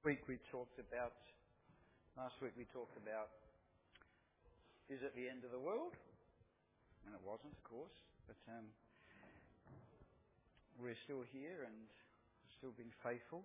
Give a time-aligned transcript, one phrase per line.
[0.00, 1.12] week we talked about,
[2.16, 3.28] last week we talked about,
[4.88, 5.92] is it the end of the world?
[7.04, 7.92] And it wasn't, of course,
[8.24, 8.64] but um,
[10.80, 11.76] we're still here and
[12.56, 13.44] still being faithful.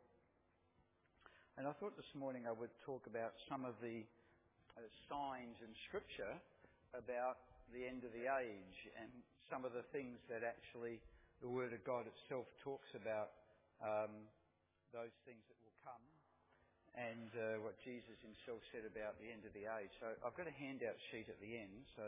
[1.59, 4.07] And I thought this morning I would talk about some of the
[4.79, 6.39] uh, signs in Scripture
[6.95, 7.43] about
[7.75, 9.11] the end of the age and
[9.51, 11.03] some of the things that actually
[11.43, 13.35] the Word of God itself talks about
[13.84, 14.23] um,
[14.95, 15.55] those things that
[16.95, 19.91] and uh, what Jesus himself said about the end of the age.
[19.99, 22.08] So I've got a handout sheet at the end, so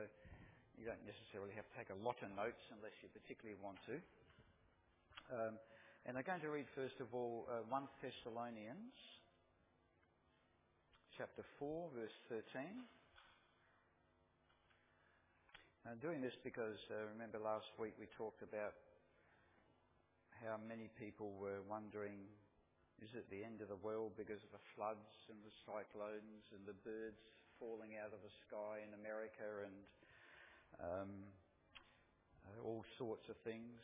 [0.80, 4.00] you don't necessarily have to take a lot of notes unless you particularly want to.
[5.28, 5.54] Um,
[6.08, 8.96] and I'm going to read first of all uh, 1 Thessalonians
[11.20, 12.18] chapter 4, verse
[12.56, 12.64] 13.
[15.84, 18.72] I'm doing this because uh, remember last week we talked about
[20.46, 22.24] how many people were wondering
[22.98, 26.66] is it the end of the world because of the floods and the cyclones and
[26.66, 27.22] the birds
[27.62, 29.78] falling out of the sky in America and
[30.82, 31.14] um,
[32.66, 33.78] all sorts of things?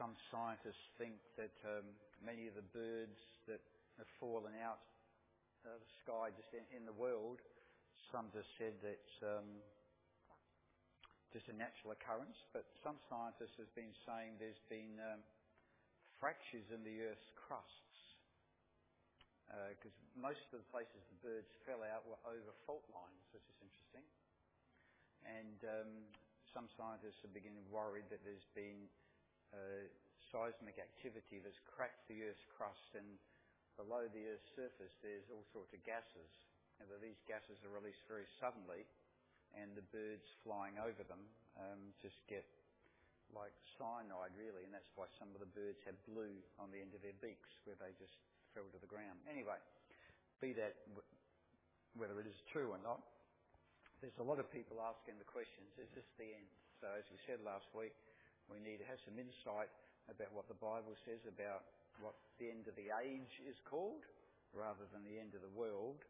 [0.00, 1.84] Some scientists think that um,
[2.24, 3.60] many of the birds that
[4.00, 4.80] have fallen out
[5.68, 7.44] of the sky just in, in the world,
[8.08, 9.60] some just said that's um,
[11.36, 15.20] just a natural occurrence, but some scientists have been saying there's been um,
[16.16, 17.93] fractures in the Earth's crust
[19.48, 23.44] because uh, most of the places the birds fell out were over fault lines, which
[23.46, 24.04] is interesting.
[25.24, 25.92] And um,
[26.52, 28.88] some scientists are beginning worried that there's been
[29.52, 29.88] uh,
[30.32, 33.06] seismic activity that's cracked the Earth's crust, and
[33.78, 36.30] below the Earth's surface there's all sorts of gases,
[36.82, 38.84] and that these gases are released very suddenly,
[39.54, 41.22] and the birds flying over them
[41.56, 42.44] um, just get
[43.32, 46.94] like cyanide, really, and that's why some of the birds have blue on the end
[46.94, 48.14] of their beaks, where they just
[48.54, 49.18] fell to the ground.
[49.26, 49.58] Anyway,
[50.38, 50.78] be that
[51.98, 53.02] whether it is true or not,
[54.02, 56.50] there's a lot of people asking the questions, is this the end?
[56.78, 57.94] So as we said last week,
[58.50, 59.70] we need to have some insight
[60.10, 61.64] about what the Bible says about
[62.02, 64.04] what the end of the age is called,
[64.52, 66.02] rather than the end of the world,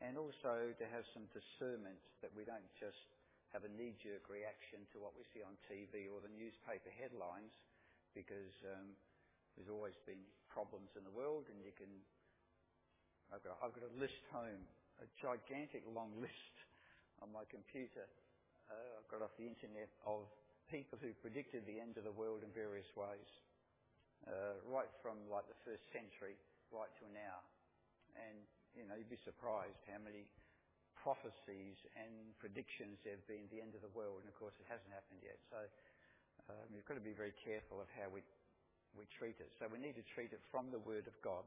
[0.00, 3.10] and also to have some discernment that we don't just
[3.52, 7.50] have a knee-jerk reaction to what we see on TV or the newspaper headlines,
[8.14, 8.94] because um,
[9.58, 11.88] there's always been problems in the world, and you can.
[13.30, 14.66] I've got, I've got a list home,
[14.98, 16.54] a gigantic long list
[17.22, 18.04] on my computer.
[18.66, 20.26] Uh, I've got off the internet of
[20.70, 23.30] people who predicted the end of the world in various ways,
[24.26, 26.38] uh, right from like the first century
[26.70, 27.42] right to now.
[28.14, 28.42] And
[28.74, 30.26] you know, you'd be surprised how many
[30.98, 34.66] prophecies and predictions there have been the end of the world, and of course it
[34.68, 35.38] hasn't happened yet.
[35.50, 35.58] So
[36.50, 38.22] um, you've got to be very careful of how we
[38.96, 39.50] we treat it.
[39.58, 41.44] So we need to treat it from the Word of God.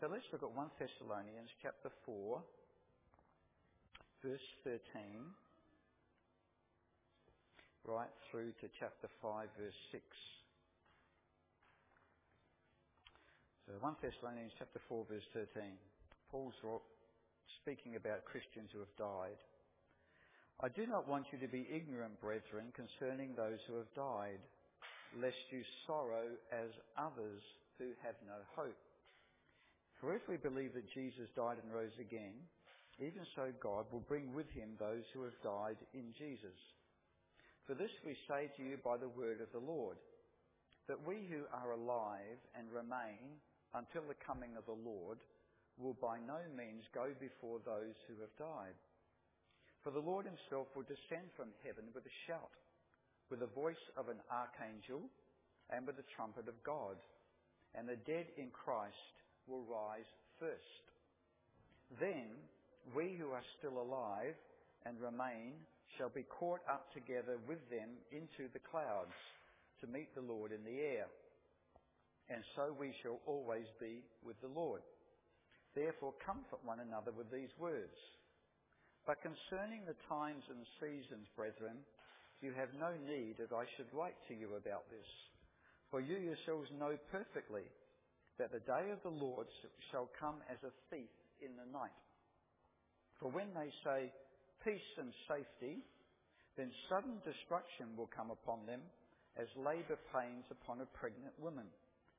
[0.00, 2.40] So let's look at 1 Thessalonians chapter 4,
[4.20, 4.76] verse 13,
[7.88, 10.04] right through to chapter 5, verse 6.
[13.66, 15.80] So 1 Thessalonians chapter 4, verse 13.
[16.30, 16.54] Paul's
[17.62, 19.40] speaking about Christians who have died.
[20.60, 24.40] I do not want you to be ignorant, brethren, concerning those who have died
[25.20, 27.42] lest you sorrow as others
[27.78, 28.78] who have no hope.
[30.00, 32.36] For if we believe that Jesus died and rose again,
[32.98, 36.56] even so God will bring with him those who have died in Jesus.
[37.66, 39.96] For this we say to you by the word of the Lord,
[40.88, 43.40] that we who are alive and remain
[43.74, 45.18] until the coming of the Lord
[45.76, 48.76] will by no means go before those who have died.
[49.82, 52.54] For the Lord himself will descend from heaven with a shout
[53.30, 55.02] with the voice of an archangel
[55.70, 56.96] and with the trumpet of God,
[57.74, 59.14] and the dead in Christ
[59.46, 60.84] will rise first.
[62.00, 62.30] Then
[62.94, 64.34] we who are still alive
[64.84, 65.58] and remain
[65.98, 69.16] shall be caught up together with them into the clouds
[69.80, 71.06] to meet the Lord in the air.
[72.28, 74.82] And so we shall always be with the Lord.
[75.74, 77.96] Therefore comfort one another with these words.
[79.06, 81.78] But concerning the times and seasons, brethren,
[82.40, 85.08] you have no need that I should write to you about this,
[85.90, 87.64] for you yourselves know perfectly
[88.38, 89.46] that the day of the Lord
[89.90, 91.08] shall come as a thief
[91.40, 91.96] in the night.
[93.20, 94.12] For when they say
[94.60, 95.80] peace and safety,
[96.56, 98.80] then sudden destruction will come upon them
[99.40, 101.68] as labour pains upon a pregnant woman,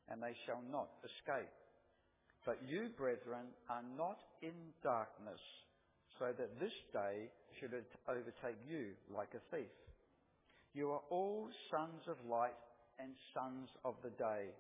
[0.10, 1.50] and they shall not escape.
[2.46, 5.42] But you, brethren, are not in darkness,
[6.18, 7.30] so that this day
[7.60, 7.74] should
[8.08, 9.70] overtake you like a thief.
[10.78, 12.54] You are all sons of light
[13.02, 14.54] and sons of the day.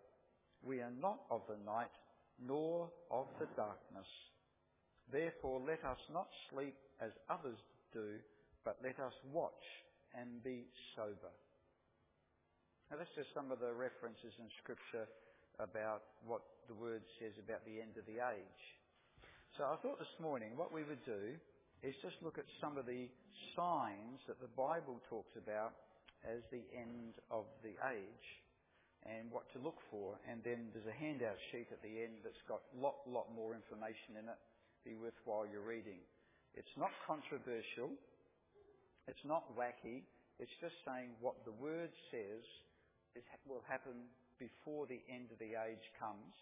[0.65, 1.93] We are not of the night,
[2.41, 4.09] nor of the darkness.
[5.13, 6.73] Therefore, let us not sleep
[7.05, 7.61] as others
[7.93, 8.17] do,
[8.65, 9.61] but let us watch
[10.17, 10.65] and be
[10.97, 11.29] sober.
[12.89, 15.05] Now, that's just some of the references in Scripture
[15.61, 18.63] about what the Word says about the end of the age.
[19.53, 21.37] So I thought this morning what we would do
[21.85, 23.05] is just look at some of the
[23.53, 25.77] signs that the Bible talks about
[26.25, 28.27] as the end of the age
[29.05, 30.17] and what to look for.
[30.25, 33.53] And then there's a handout sheet at the end that's got a lot, lot more
[33.53, 34.39] information in it.
[34.83, 36.01] Be worthwhile your reading.
[36.55, 37.93] It's not controversial.
[39.07, 40.03] It's not wacky.
[40.39, 42.43] It's just saying what the Word says
[43.15, 46.35] is, will happen before the end of the age comes.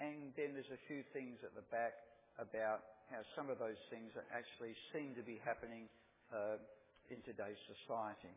[0.00, 1.96] And then there's a few things at the back
[2.36, 5.88] about how some of those things actually seem to be happening
[6.32, 6.60] uh,
[7.08, 8.32] in today's society.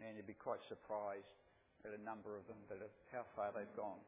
[0.00, 1.26] And you'd be quite surprised
[1.84, 2.82] at a number of them, that
[3.14, 4.00] how far they've gone.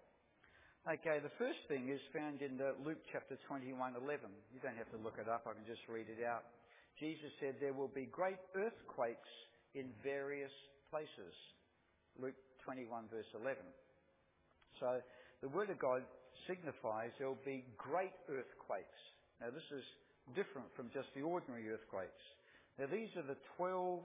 [0.88, 4.30] Okay, the first thing is found in Luke chapter 21, 11.
[4.54, 6.48] You don't have to look it up, I can just read it out.
[6.98, 9.30] Jesus said there will be great earthquakes
[9.74, 10.50] in various
[10.90, 11.34] places.
[12.18, 13.62] Luke 21 verse 11.
[14.80, 14.98] So
[15.42, 16.02] the Word of God
[16.48, 18.98] signifies there will be great earthquakes.
[19.38, 19.84] Now this is
[20.34, 22.24] different from just the ordinary earthquakes.
[22.78, 24.02] Now these are the 12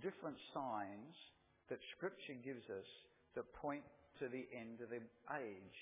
[0.00, 1.14] different signs
[1.68, 2.88] that Scripture gives us
[3.34, 3.84] that point
[4.20, 5.02] to the end of the
[5.36, 5.78] age.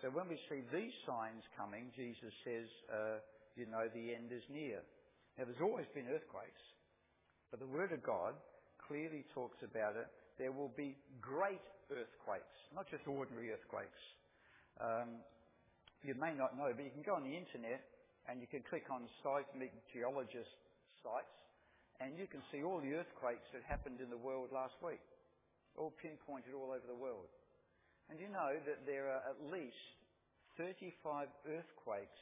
[0.00, 3.16] So when we see these signs coming, Jesus says, uh,
[3.56, 4.80] you know, the end is near.
[5.36, 6.64] Now there's always been earthquakes,
[7.50, 8.36] but the Word of God
[8.86, 10.08] clearly talks about it
[10.38, 14.02] there will be great earthquakes, not just ordinary earthquakes.
[14.80, 15.24] Um,
[16.04, 17.80] you may not know, but you can go on the internet
[18.28, 20.52] and you can click on seismic geologist
[21.00, 21.40] sites
[22.00, 25.02] and you can see all the earthquakes that happened in the world last week,
[25.76, 27.28] all pinpointed all over the world.
[28.10, 29.80] And you know that there are at least
[30.56, 32.20] 35 earthquakes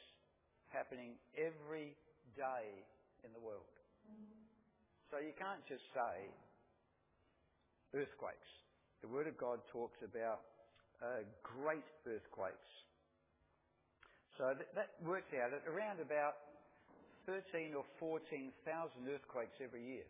[0.73, 1.95] happening every
[2.35, 2.65] day
[3.23, 3.69] in the world.
[5.11, 6.15] So you can't just say
[7.93, 8.49] earthquakes.
[9.01, 10.41] The Word of God talks about
[10.99, 12.71] uh, great earthquakes.
[14.35, 16.35] So that, that works out at around about
[17.25, 18.53] 13 or 14,000
[19.09, 20.07] earthquakes every year.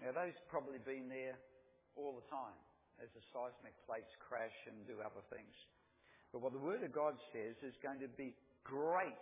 [0.00, 1.36] Now those probably been there
[1.98, 2.56] all the time
[3.02, 5.52] as the seismic plates crash and do other things.
[6.32, 8.32] But what the Word of God says is going to be
[8.62, 9.18] great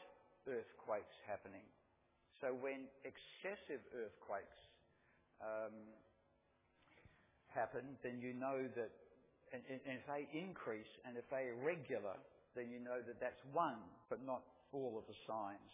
[0.46, 1.64] earthquakes happening.
[2.40, 4.58] So when excessive earthquakes
[5.42, 5.74] um,
[7.50, 8.92] happen, then you know that,
[9.50, 12.14] and, and if they increase and if they are regular,
[12.54, 15.72] then you know that that's one, but not all of the signs.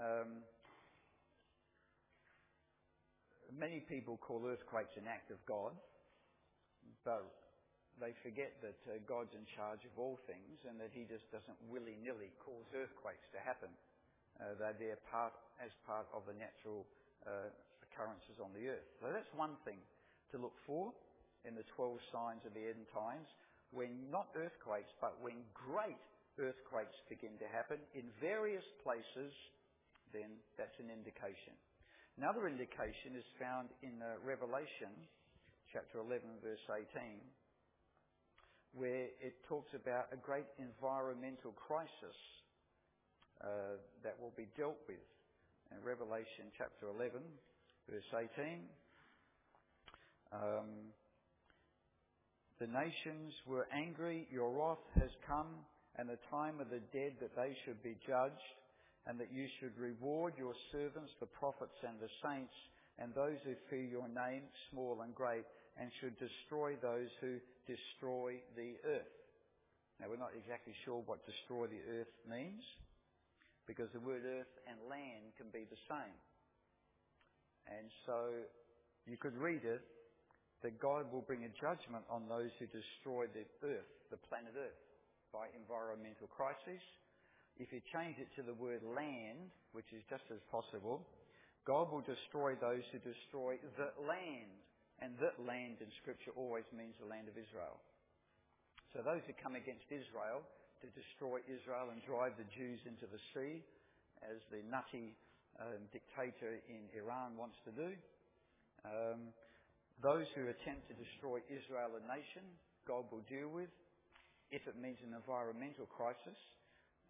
[0.00, 0.40] Um,
[3.52, 5.76] many people call earthquakes an act of God,
[7.04, 7.28] but
[8.00, 11.60] they forget that uh, God's in charge of all things and that He just doesn't
[11.68, 13.68] willy-nilly cause earthquakes to happen.
[14.40, 16.88] Uh, they're there part, as part of the natural
[17.28, 17.52] uh,
[17.84, 18.88] occurrences on the earth.
[19.04, 19.84] So that's one thing
[20.32, 20.96] to look for
[21.44, 23.28] in the 12 signs of the end times,
[23.68, 26.00] when not earthquakes, but when great
[26.40, 29.32] earthquakes begin to happen in various places,
[30.12, 31.54] then that's an indication.
[32.18, 34.92] Another indication is found in uh, Revelation
[35.72, 37.16] chapter 11 verse 18,
[38.74, 42.18] where it talks about a great environmental crisis
[43.40, 45.02] uh, that will be dealt with.
[45.70, 47.22] In Revelation chapter 11
[47.88, 48.66] verse 18,
[50.32, 50.90] um,
[52.60, 55.64] the nations were angry, your wrath has come,
[55.96, 58.58] and the time of the dead that they should be judged,
[59.06, 62.52] and that you should reward your servants, the prophets and the saints,
[62.98, 65.44] and those who fear your name, small and great,
[65.80, 69.16] and should destroy those who destroy the earth.
[70.00, 72.60] Now we're not exactly sure what destroy the earth means,
[73.66, 76.18] because the word earth and land can be the same.
[77.68, 78.44] And so
[79.06, 79.80] you could read it
[80.62, 84.80] that God will bring a judgment on those who destroy the earth, the planet earth,
[85.32, 86.82] by environmental crises.
[87.60, 91.04] If you change it to the word land, which is just as possible,
[91.68, 94.56] God will destroy those who destroy the land.
[95.04, 97.76] And that land in Scripture always means the land of Israel.
[98.96, 100.40] So those who come against Israel
[100.80, 103.60] to destroy Israel and drive the Jews into the sea,
[104.24, 105.12] as the nutty
[105.60, 107.92] um, dictator in Iran wants to do,
[108.88, 109.36] um,
[110.00, 112.44] those who attempt to destroy Israel, a nation,
[112.88, 113.68] God will deal with.
[114.48, 116.40] If it means an environmental crisis,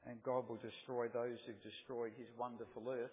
[0.08, 3.12] and God will destroy those who've destroyed his wonderful earth,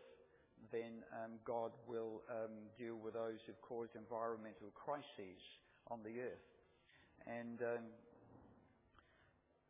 [0.71, 5.39] then um, God will um, deal with those who've caused environmental crises
[5.91, 6.47] on the earth.
[7.27, 7.85] And um,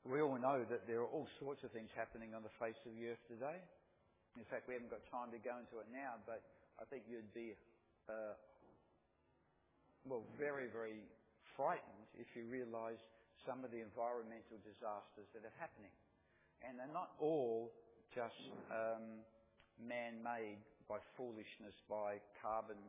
[0.05, 2.93] we all know that there are all sorts of things happening on the face of
[2.93, 3.59] the earth today.
[4.37, 6.45] In fact, we haven't got time to go into it now, but
[6.77, 7.57] I think you'd be,
[8.05, 8.37] uh,
[10.05, 11.01] well, very, very
[11.57, 13.01] frightened if you realised
[13.49, 15.93] some of the environmental disasters that are happening.
[16.65, 17.73] And they're not all
[18.13, 19.21] just um,
[19.77, 22.79] man-made by foolishness, by carbon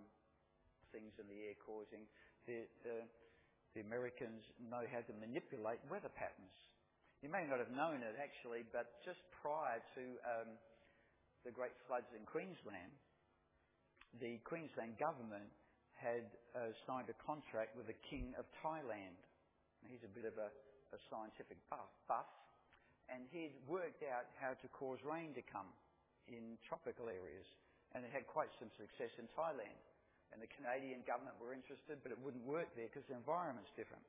[0.94, 2.06] things in the air causing.
[2.46, 3.04] The, the,
[3.76, 6.56] the Americans know how to manipulate weather patterns.
[7.20, 10.50] You may not have known it actually, but just prior to um,
[11.44, 12.94] the great floods in Queensland,
[14.22, 15.50] the Queensland government
[15.98, 19.18] had uh, signed a contract with the King of Thailand.
[19.90, 20.48] He's a bit of a,
[20.94, 22.30] a scientific buff, buff,
[23.08, 25.68] and he'd worked out how to cause rain to come
[26.28, 27.48] in tropical areas,
[27.96, 29.80] and it had quite some success in Thailand.
[30.28, 34.04] And the Canadian government were interested, but it wouldn't work there because the environment's different.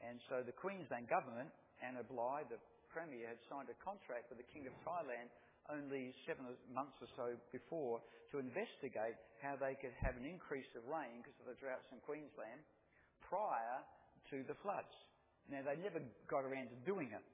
[0.00, 1.52] And so the Queensland government,
[1.84, 2.56] Anna Bligh, the
[2.88, 5.28] Premier, had signed a contract with the King of Thailand
[5.68, 8.00] only seven months or so before
[8.32, 12.00] to investigate how they could have an increase of rain because of the droughts in
[12.04, 12.60] Queensland
[13.24, 13.84] prior
[14.32, 14.92] to the floods.
[15.48, 17.24] Now, they never got around to doing it.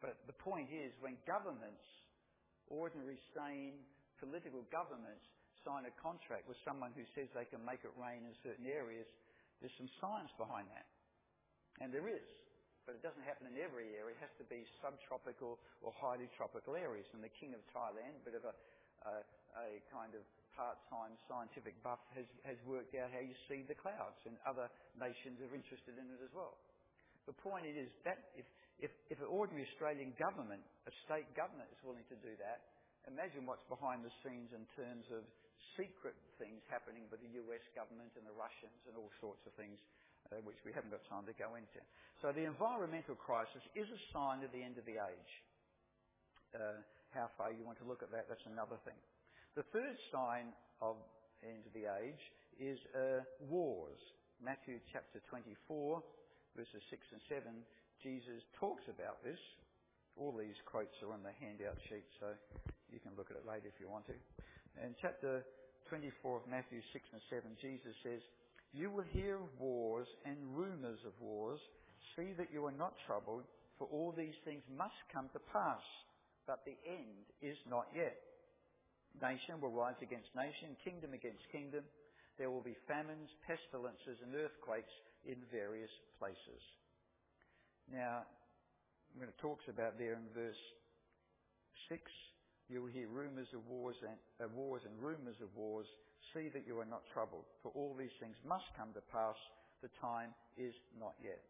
[0.00, 1.84] But the point is, when governments,
[2.72, 3.76] ordinary, sane,
[4.16, 5.24] political governments,
[5.64, 9.04] sign a contract with someone who says they can make it rain in certain areas,
[9.60, 10.88] there's some science behind that.
[11.84, 12.24] And there is.
[12.88, 14.16] But it doesn't happen in every area.
[14.16, 17.04] It has to be subtropical or highly tropical areas.
[17.12, 18.54] And the King of Thailand, a bit of a,
[19.04, 20.24] a, a kind of
[20.56, 24.16] part-time scientific buff, has, has worked out how you see the clouds.
[24.24, 26.56] And other nations are interested in it as well.
[27.28, 28.48] The point is that if,
[28.80, 32.64] if, if an ordinary Australian government, a state government is willing to do that,
[33.08, 35.24] imagine what's behind the scenes in terms of
[35.76, 39.76] secret things happening with the US government and the Russians and all sorts of things,
[40.32, 41.80] uh, which we haven't got time to go into.
[42.24, 45.32] So the environmental crisis is a sign of the end of the age.
[46.56, 46.80] Uh,
[47.12, 48.96] how far you want to look at that, that's another thing.
[49.58, 50.96] The third sign of
[51.42, 52.22] end of the age
[52.60, 53.98] is uh, wars.
[54.40, 56.00] Matthew chapter 24,
[56.56, 57.52] verses 6 and 7,
[58.02, 59.38] Jesus talks about this.
[60.16, 62.32] All these quotes are on the handout sheet, so
[62.88, 64.16] you can look at it later if you want to.
[64.80, 65.44] In chapter
[65.88, 68.20] 24 of Matthew 6 and 7, Jesus says,
[68.72, 71.60] You will hear of wars and rumours of wars.
[72.16, 73.44] See that you are not troubled,
[73.76, 75.84] for all these things must come to pass,
[76.46, 78.16] but the end is not yet.
[79.20, 81.84] Nation will rise against nation, kingdom against kingdom.
[82.38, 84.94] There will be famines, pestilences, and earthquakes
[85.26, 86.62] in various places.
[87.90, 88.22] Now,
[89.18, 90.62] when it talks about there in verse
[91.90, 92.00] 6,
[92.70, 95.86] you will hear rumours of wars and, uh, wars and rumours of wars.
[96.32, 99.34] See that you are not troubled, for all these things must come to pass.
[99.82, 101.42] The time is not yet.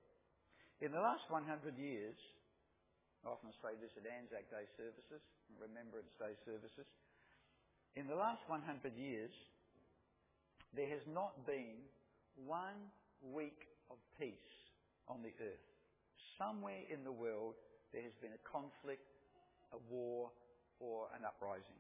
[0.81, 2.17] In the last 100 years,
[3.25, 5.21] I often say this at Anzac Day services,
[5.61, 6.89] Remembrance Day services.
[7.97, 9.35] In the last 100 years,
[10.73, 11.77] there has not been
[12.47, 12.89] one
[13.21, 14.49] week of peace
[15.09, 15.70] on the earth.
[16.41, 17.53] Somewhere in the world,
[17.93, 19.05] there has been a conflict,
[19.77, 20.33] a war,
[20.81, 21.77] or an uprising.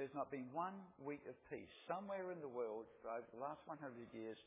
[0.00, 0.72] There's not been one
[1.04, 1.68] week of peace.
[1.84, 4.40] Somewhere in the world, over the last 100 years,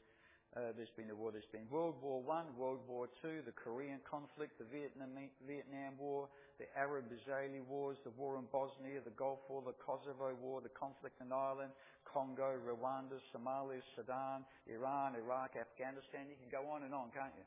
[0.58, 1.30] uh, there's been a war.
[1.30, 5.14] There's been World War One, World War Two, the Korean conflict, the Vietnam,
[5.46, 6.26] Vietnam War,
[6.58, 11.22] the Arab-Israeli wars, the war in Bosnia, the Gulf War, the Kosovo War, the conflict
[11.22, 11.70] in Ireland,
[12.10, 16.26] Congo, Rwanda, Somalia, Sudan, Iran, Iraq, Afghanistan.
[16.26, 17.46] You can go on and on, can't you?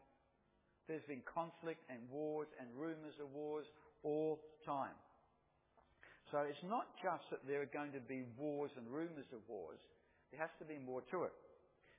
[0.88, 3.66] There's been conflict and wars and rumours of wars
[4.02, 4.96] all time.
[6.30, 9.78] So it's not just that there are going to be wars and rumours of wars.
[10.32, 11.36] There has to be more to it.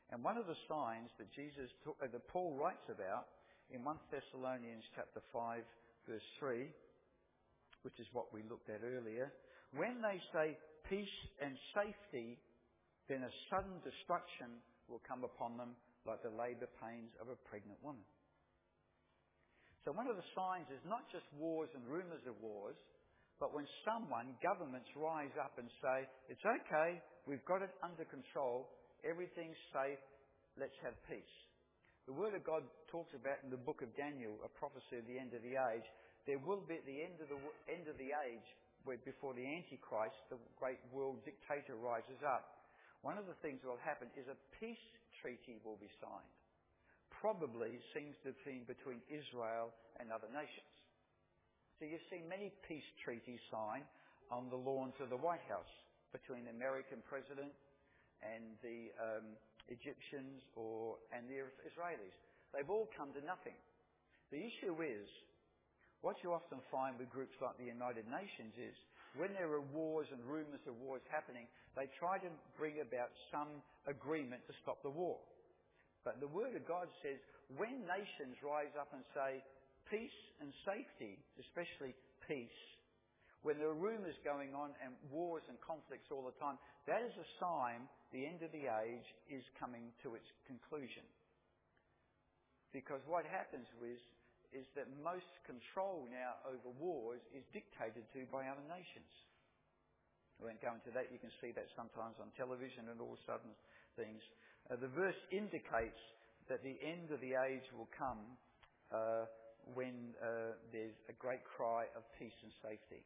[0.10, 3.30] And one of the signs that Jesus took, uh, that Paul writes about
[3.70, 5.62] in 1 Thessalonians chapter 5
[6.10, 6.68] verse 3,
[7.82, 9.32] which is what we looked at earlier,
[9.74, 10.58] when they say
[10.90, 12.38] peace and safety,
[13.08, 14.60] then a sudden destruction
[14.90, 15.74] will come upon them
[16.06, 18.04] like the labour pains of a pregnant woman.
[19.84, 22.80] So one of the signs is not just wars and rumours of wars,
[23.36, 28.72] but when someone, governments rise up and say, it's okay, we've got it under control,
[29.04, 30.00] everything's safe,
[30.56, 31.36] let's have peace.
[32.08, 35.20] The Word of God talks about in the book of Daniel, a prophecy of the
[35.20, 35.88] end of the age,
[36.24, 38.48] there will be at the end of the, end of the age,
[38.88, 42.64] where before the Antichrist, the great world dictator rises up,
[43.04, 44.88] one of the things that will happen is a peace
[45.20, 46.36] treaty will be signed.
[47.24, 50.68] Probably seems to be between Israel and other nations.
[51.80, 53.88] So you've seen many peace treaties signed
[54.28, 55.72] on the lawns of the White House
[56.12, 57.56] between the American president
[58.20, 59.40] and the um,
[59.72, 62.12] Egyptians or and the Israelis.
[62.52, 63.56] They've all come to nothing.
[64.28, 65.08] The issue is,
[66.04, 68.76] what you often find with groups like the United Nations is
[69.16, 71.48] when there are wars and rumours of wars happening,
[71.80, 72.28] they try to
[72.60, 75.24] bring about some agreement to stop the war.
[76.04, 77.20] But the Word of God says
[77.56, 79.40] when nations rise up and say
[79.88, 81.96] peace and safety, especially
[82.28, 82.62] peace,
[83.44, 86.56] when there are rumours going on and wars and conflicts all the time,
[86.88, 87.84] that is a sign
[88.16, 91.04] the end of the age is coming to its conclusion.
[92.72, 94.00] Because what happens is,
[94.56, 99.12] is that most control now over wars is dictated to by other nations.
[100.40, 101.12] I won't go into that.
[101.12, 103.54] You can see that sometimes on television and all sudden
[104.00, 104.24] things.
[104.72, 106.00] Uh, the verse indicates
[106.48, 108.24] that the end of the age will come
[108.92, 109.28] uh,
[109.76, 113.04] when uh, there's a great cry of peace and safety.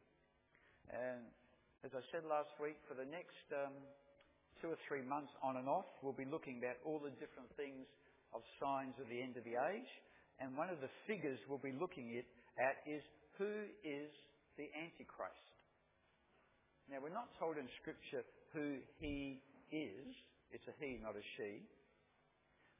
[0.90, 1.26] And
[1.86, 3.74] as I said last week, for the next um,
[4.58, 7.86] two or three months on and off, we'll be looking at all the different things
[8.34, 9.90] of signs of the end of the age.
[10.42, 12.26] And one of the figures we'll be looking at,
[12.58, 13.02] at is
[13.38, 14.10] who is
[14.58, 15.46] the Antichrist.
[16.90, 19.38] Now, we're not told in Scripture who he
[19.70, 20.08] is.
[20.50, 21.62] It's a he, not a she.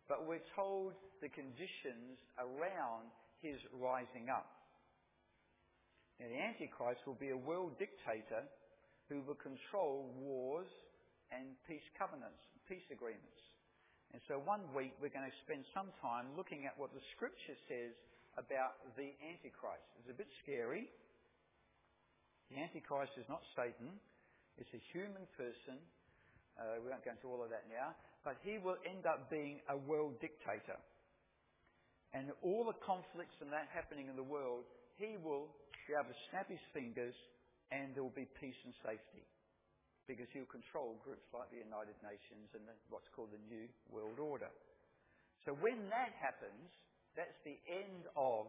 [0.09, 3.13] But we're told the conditions around
[3.45, 4.49] his rising up.
[6.19, 8.43] Now, the Antichrist will be a world dictator
[9.07, 10.69] who will control wars
[11.31, 13.39] and peace covenants, peace agreements.
[14.13, 17.57] And so one week we're going to spend some time looking at what the scripture
[17.69, 17.93] says
[18.41, 19.85] about the Antichrist.
[20.01, 20.89] It's a bit scary.
[22.49, 23.93] The Antichrist is not Satan.
[24.57, 25.77] It's a human person.
[26.59, 27.95] Uh, we won't go into all of that now.
[28.27, 30.77] But he will end up being a world dictator.
[32.13, 34.67] And all the conflicts and that happening in the world,
[34.99, 35.47] he will
[35.87, 37.15] be able to snap his fingers
[37.71, 39.23] and there will be peace and safety.
[40.09, 44.17] Because he'll control groups like the United Nations and the, what's called the New World
[44.17, 44.49] Order.
[45.45, 46.73] So when that happens,
[47.13, 48.49] that's the end of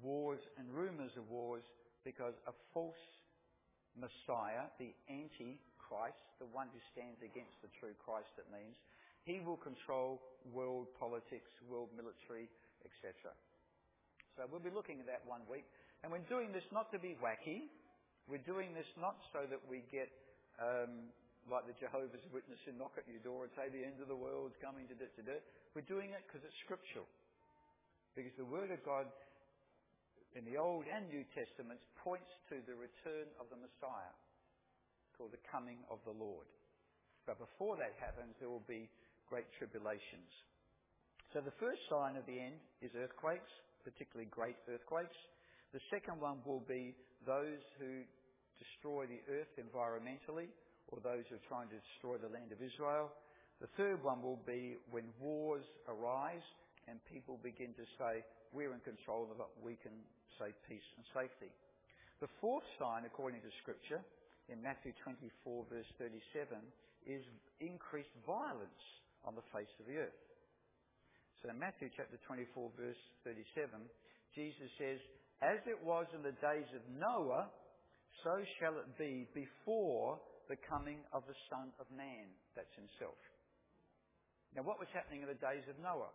[0.00, 1.64] wars and rumours of wars
[2.04, 2.96] because a false
[3.96, 4.92] Messiah, the
[5.86, 8.74] Antichrist, the one who stands against the true Christ, it means,
[9.22, 10.22] he will control
[10.54, 12.46] world politics, world military,
[12.86, 13.34] etc.
[14.38, 15.66] So we'll be looking at that one week.
[16.04, 17.66] And we're doing this not to be wacky.
[18.30, 20.10] We're doing this not so that we get
[20.62, 21.10] um,
[21.50, 24.18] like the Jehovah's Witness who knock at your door and say the end of the
[24.18, 25.38] world's coming to do, to do.
[25.74, 27.06] We're doing it because it's scriptural.
[28.14, 29.06] Because the Word of God
[30.36, 34.14] in the Old and New Testaments points to the return of the Messiah,
[35.16, 36.46] called the coming of the Lord.
[37.26, 38.88] But before that happens, there will be
[39.28, 40.30] great tribulations.
[41.34, 43.50] So the first sign of the end is earthquakes,
[43.82, 45.16] particularly great earthquakes.
[45.74, 46.94] The second one will be
[47.26, 48.06] those who
[48.62, 50.48] destroy the earth environmentally
[50.88, 53.10] or those who are trying to destroy the land of Israel.
[53.60, 56.46] The third one will be when wars arise
[56.86, 58.22] and people begin to say,
[58.54, 59.92] we're in control of it, we can
[60.38, 61.50] say peace and safety.
[62.22, 64.00] The fourth sign, according to Scripture,
[64.48, 66.58] in Matthew 24 verse 37,
[67.06, 67.22] is
[67.62, 68.84] increased violence
[69.22, 70.22] on the face of the earth.
[71.42, 73.70] So in Matthew chapter 24 verse 37,
[74.34, 74.98] Jesus says,
[75.44, 77.52] as it was in the days of Noah,
[78.24, 80.16] so shall it be before
[80.48, 82.30] the coming of the Son of Man.
[82.54, 83.18] That's himself.
[84.54, 86.14] Now, what was happening in the days of Noah?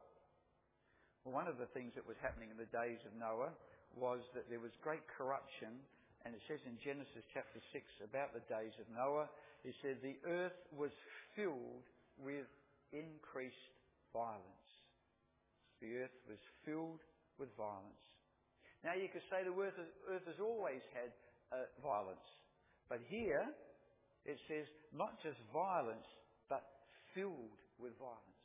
[1.22, 3.54] Well, one of the things that was happening in the days of Noah
[3.94, 5.78] was that there was great corruption,
[6.26, 9.30] and it says in Genesis chapter 6 about the days of Noah,
[9.66, 10.94] it said the earth was
[11.34, 11.86] filled
[12.22, 12.46] with
[12.94, 13.74] increased
[14.14, 14.70] violence.
[15.82, 17.02] The earth was filled
[17.42, 18.06] with violence.
[18.86, 19.78] Now you could say the earth,
[20.10, 21.10] earth has always had
[21.50, 22.26] uh, violence.
[22.90, 23.46] But here
[24.26, 26.06] it says not just violence,
[26.50, 26.62] but
[27.18, 28.42] filled with violence.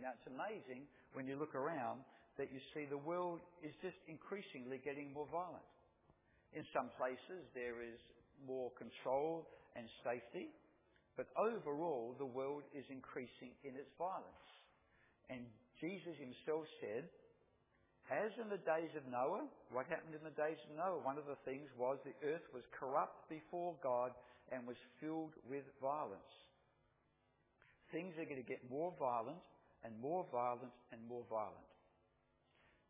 [0.00, 2.04] Now it's amazing when you look around
[2.36, 5.64] that you see the world is just increasingly getting more violent.
[6.52, 7.98] In some places there is
[8.46, 10.52] more control and safety,
[11.16, 14.48] but overall the world is increasing in its violence.
[15.30, 15.46] And
[15.80, 17.08] Jesus himself said
[18.10, 21.00] as in the days of Noah, what happened in the days of Noah?
[21.00, 24.12] One of the things was the earth was corrupt before God
[24.50, 26.32] and was filled with violence.
[27.88, 29.40] Things are going to get more violent
[29.84, 31.68] and more violent and more violent.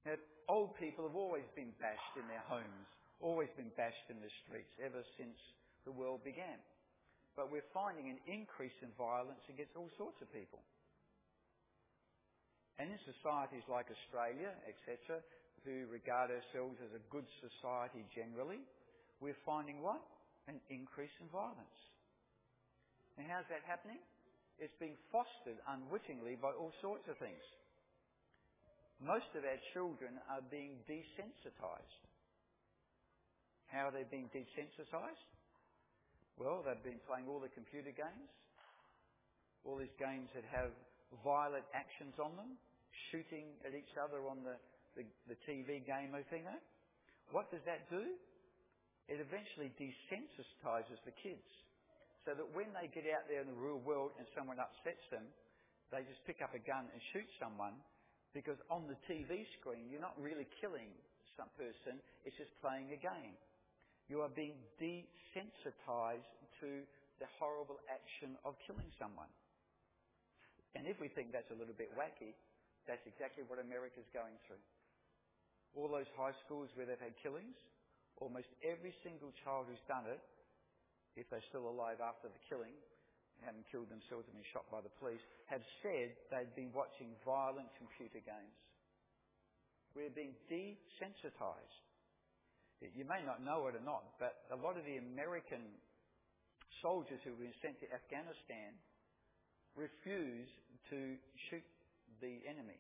[0.07, 2.89] Now, old people have always been bashed in their homes,
[3.23, 5.39] always been bashed in the streets ever since
[5.87, 6.59] the world began.
[7.39, 10.61] But we're finding an increase in violence against all sorts of people.
[12.77, 15.23] And in societies like Australia, etc.,
[15.65, 18.61] who regard ourselves as a good society generally,
[19.23, 20.03] we're finding what?
[20.51, 21.79] An increase in violence.
[23.17, 24.03] And how's that happening?
[24.59, 27.41] It's being fostered unwittingly by all sorts of things.
[28.99, 32.03] Most of our children are being desensitized.
[33.73, 35.25] How are they being desensitized?
[36.37, 38.29] Well, they've been playing all the computer games,
[39.65, 40.77] all these games that have
[41.25, 42.61] violent actions on them,
[43.09, 44.61] shooting at each other on the,
[44.93, 46.45] the, the TV game thing.
[46.45, 46.61] Eh?
[47.33, 48.05] What does that do?
[49.09, 51.49] It eventually desensitizes the kids.
[52.29, 55.25] So that when they get out there in the real world and someone upsets them,
[55.91, 57.75] they just pick up a gun and shoot someone
[58.37, 60.93] because on the TV screen you're not really killing
[61.41, 61.97] some person,
[62.29, 63.35] it's just playing a game.
[64.09, 66.71] You are being desensitized to
[67.21, 69.31] the horrible action of killing someone.
[70.75, 72.33] And if we think that's a little bit wacky,
[72.89, 74.63] that's exactly what America's going through.
[75.77, 77.57] All those high schools where they've had killings,
[78.19, 80.21] almost every single child who's done it,
[81.15, 82.73] if they're still alive after the killing,
[83.45, 87.69] haven't killed themselves and been shot by the police, have said they'd been watching violent
[87.77, 88.59] computer games.
[89.93, 91.82] We're being desensitized.
[92.91, 95.63] You may not know it or not, but a lot of the American
[96.83, 98.75] soldiers who been sent to Afghanistan
[99.79, 100.51] refuse
[100.91, 101.15] to
[101.47, 101.63] shoot
[102.19, 102.77] the enemy.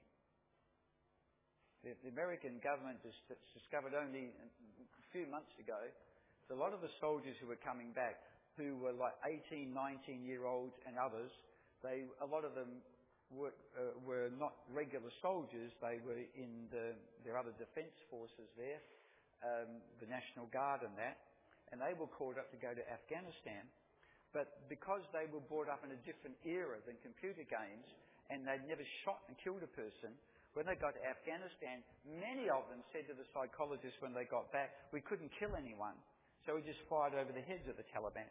[1.86, 2.98] The, the American government
[3.54, 7.94] discovered only a few months ago that a lot of the soldiers who were coming
[7.94, 8.18] back,
[8.58, 9.14] who were like
[9.50, 11.30] 18, 19 year olds and others,
[11.82, 12.82] they, a lot of them
[13.30, 18.78] were, uh, were not regular soldiers, they were in the, their other defence forces there,
[19.42, 21.18] um, the National Guard and that,
[21.70, 23.66] and they were called up to go to Afghanistan.
[24.33, 27.87] But because they were brought up in a different era than computer games,
[28.33, 30.16] and they'd never shot and killed a person,
[30.52, 34.52] when they got to Afghanistan, many of them said to the psychologists when they got
[34.52, 35.96] back, we couldn't kill anyone,
[36.44, 38.28] so we just fired over the heads of the Taliban.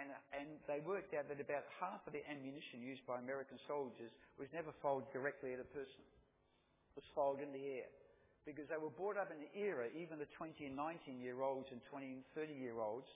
[0.00, 4.08] And, and they worked out that about half of the ammunition used by American soldiers
[4.40, 6.00] was never fired directly at a person.
[6.96, 7.92] It was fired in the air.
[8.42, 11.70] Because they were brought up in an era, even the 20 and 19 year olds
[11.70, 13.06] and 20 and 30 year olds,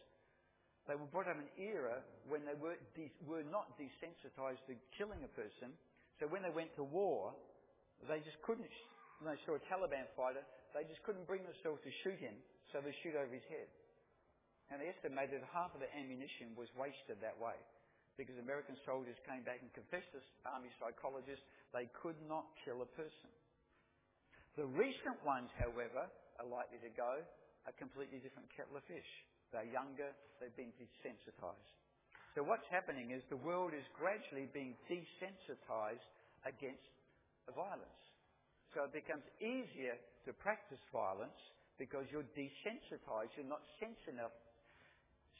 [0.86, 1.98] they were brought up in an era
[2.30, 5.74] when they were, de- were not desensitized to killing a person.
[6.22, 7.34] So when they went to war,
[8.06, 8.70] they just couldn't,
[9.18, 10.46] when they saw a Taliban fighter,
[10.78, 12.38] they just couldn't bring themselves to shoot him,
[12.70, 13.66] so they shoot over his head.
[14.70, 17.58] And they estimated that half of the ammunition was wasted that way.
[18.14, 22.88] Because American soldiers came back and confessed to army psychologists they could not kill a
[22.94, 23.30] person.
[24.56, 26.08] The recent ones, however,
[26.40, 27.20] are likely to go
[27.68, 29.10] a completely different kettle of fish.
[29.52, 31.76] They're younger, they've been desensitized.
[32.32, 36.04] So what's happening is the world is gradually being desensitized
[36.44, 36.84] against
[37.52, 38.02] violence.
[38.72, 39.96] So it becomes easier
[40.28, 41.36] to practice violence
[41.80, 44.36] because you're desensitized, you're not sensitive enough,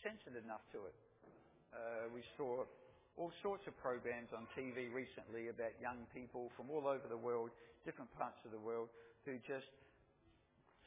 [0.05, 0.97] sensitive enough to it.
[1.73, 2.65] Uh, we saw
[3.17, 7.53] all sorts of programs on TV recently about young people from all over the world,
[7.87, 8.91] different parts of the world,
[9.23, 9.71] who just,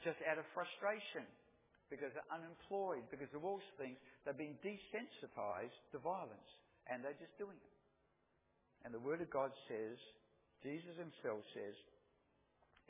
[0.03, 1.23] just out of frustration,
[1.87, 6.51] because they're unemployed, because of all things, they've been desensitized to violence,
[6.91, 7.75] and they're just doing it.
[8.85, 9.97] And the Word of God says,
[10.61, 11.75] Jesus Himself says,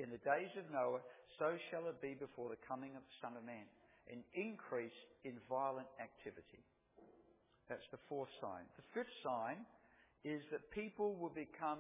[0.02, 1.04] in the days of Noah,
[1.38, 3.68] so shall it be before the coming of the Son of Man,
[4.12, 6.64] an increase in violent activity.
[7.68, 8.66] That's the fourth sign.
[8.76, 9.62] The fifth sign
[10.26, 11.80] is that people will become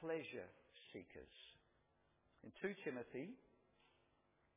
[0.00, 0.48] pleasure
[0.92, 1.34] seekers.
[2.44, 3.34] In 2 Timothy,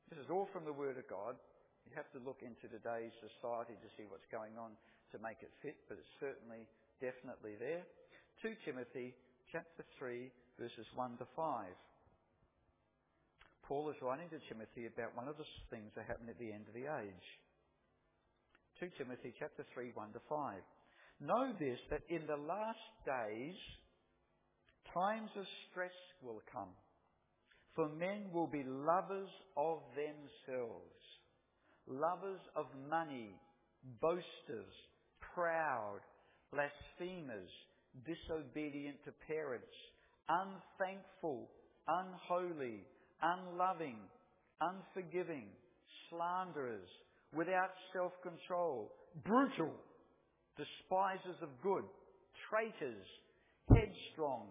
[0.09, 1.37] this is all from the Word of God.
[1.85, 4.73] You have to look into today's society to see what's going on
[5.13, 6.69] to make it fit, but it's certainly,
[7.01, 7.85] definitely there.
[8.45, 9.13] 2 Timothy
[9.51, 11.65] chapter 3, verses 1 to 5.
[13.65, 16.65] Paul is writing to Timothy about one of the things that happen at the end
[16.65, 17.27] of the age.
[18.81, 20.57] 2 Timothy chapter 3, 1 to 5.
[21.21, 23.57] Know this, that in the last days,
[24.93, 26.69] times of stress will come.
[27.75, 30.99] For men will be lovers of themselves,
[31.88, 33.36] lovers of money,
[34.02, 34.73] boasters,
[35.34, 35.99] proud,
[36.52, 37.49] blasphemers,
[38.06, 39.73] disobedient to parents,
[40.28, 41.49] unthankful,
[41.88, 42.84] unholy,
[43.21, 43.97] unloving,
[44.62, 45.47] unforgiving,
[46.10, 46.88] slanderers,
[47.36, 48.91] without self-control,
[49.23, 49.71] brutal,
[50.58, 51.84] despisers of good,
[52.49, 53.06] traitors,
[53.69, 54.47] headstrong,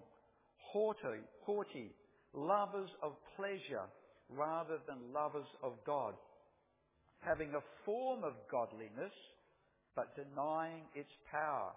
[0.72, 1.90] haughty, haughty,
[2.34, 3.86] lovers of pleasure
[4.28, 6.14] rather than lovers of God,
[7.20, 9.14] having a form of godliness
[9.96, 11.72] but denying its power.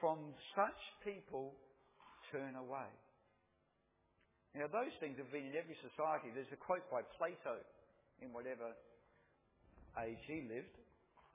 [0.00, 1.56] From such people,
[2.28, 2.90] turn away.
[4.52, 6.32] Now, those things have been in every society.
[6.36, 7.60] There's a quote by Plato
[8.20, 8.76] in whatever
[10.04, 10.76] age he lived,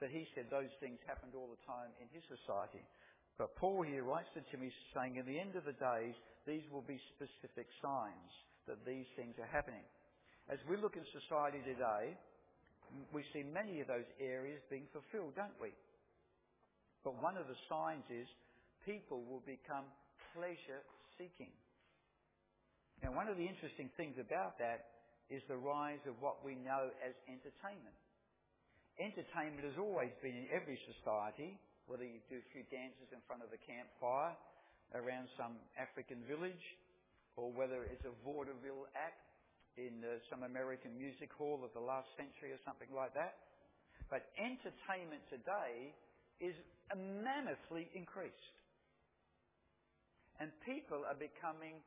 [0.01, 2.81] that he said those things happened all the time in his society.
[3.41, 6.13] But Paul here writes to Timothy saying, in the end of the days,
[6.45, 8.29] these will be specific signs
[8.69, 9.81] that these things are happening.
[10.45, 12.13] As we look in society today,
[13.09, 15.73] we see many of those areas being fulfilled, don't we?
[17.01, 18.29] But one of the signs is
[18.85, 19.89] people will become
[20.37, 20.85] pleasure
[21.17, 21.49] seeking.
[23.01, 25.01] Now, one of the interesting things about that
[25.33, 27.97] is the rise of what we know as entertainment.
[29.01, 31.57] Entertainment has always been in every society,
[31.91, 34.31] whether you do a few dances in front of the campfire
[34.95, 36.63] around some African village,
[37.35, 39.27] or whether it's a vaudeville act
[39.75, 43.43] in uh, some American music hall of the last century or something like that.
[44.07, 45.91] But entertainment today
[46.39, 46.55] is
[46.95, 48.55] mammothly increased.
[50.39, 51.83] And people are becoming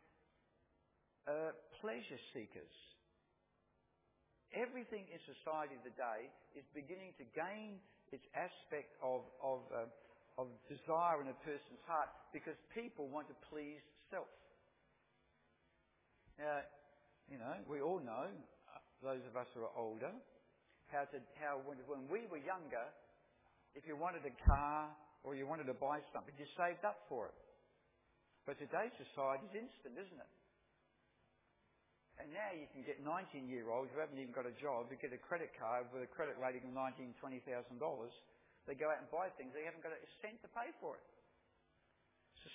[1.25, 2.77] uh, pleasure seekers.
[4.53, 7.81] Everything in society today is beginning to gain
[8.15, 9.91] its aspect of, of, uh,
[10.39, 14.31] of desire in a person's heart because people want to please self.
[16.39, 16.63] Now,
[17.27, 20.15] you know, we all know, uh, those of us who are older,
[20.95, 22.87] how, to, how when, when we were younger,
[23.75, 24.95] if you wanted a car
[25.27, 27.39] or you wanted to buy something, you saved up for it.
[28.47, 30.33] But today's society is instant, isn't it?
[32.23, 34.95] And now you can get 19 year olds who haven't even got a job who
[34.97, 37.43] get a credit card with a credit rating of $19,000, $20,000.
[38.65, 41.05] They go out and buy things, they haven't got a cent to pay for it.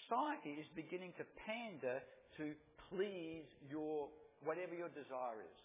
[0.07, 2.01] Society is beginning to pander
[2.39, 2.55] to
[2.89, 4.09] please your,
[4.41, 5.59] whatever your desire is.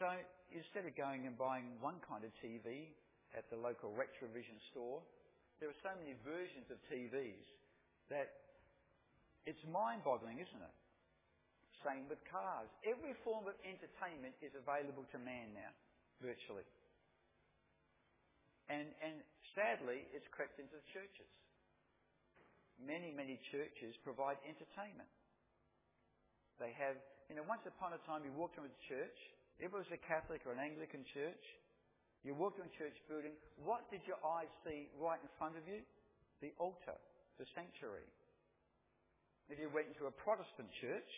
[0.00, 0.08] So
[0.50, 2.90] instead of going and buying one kind of TV
[3.36, 5.04] at the local Retrovision store,
[5.60, 7.46] there are so many versions of TVs
[8.08, 8.32] that
[9.44, 10.76] it's mind boggling, isn't it?
[11.80, 12.68] Same with cars.
[12.84, 15.72] Every form of entertainment is available to man now,
[16.20, 16.66] virtually.
[18.68, 19.24] And, and
[19.56, 21.30] sadly, it's crept into the churches.
[22.80, 25.08] Many, many churches provide entertainment.
[26.60, 26.96] They have,
[27.32, 29.18] you know, once upon a time you walked into a church,
[29.60, 31.44] if it was a Catholic or an Anglican church,
[32.24, 33.32] you walked into a church building,
[33.64, 35.80] what did your eyes see right in front of you?
[36.44, 36.96] The altar,
[37.40, 38.08] the sanctuary.
[39.48, 41.10] If you went into a Protestant church,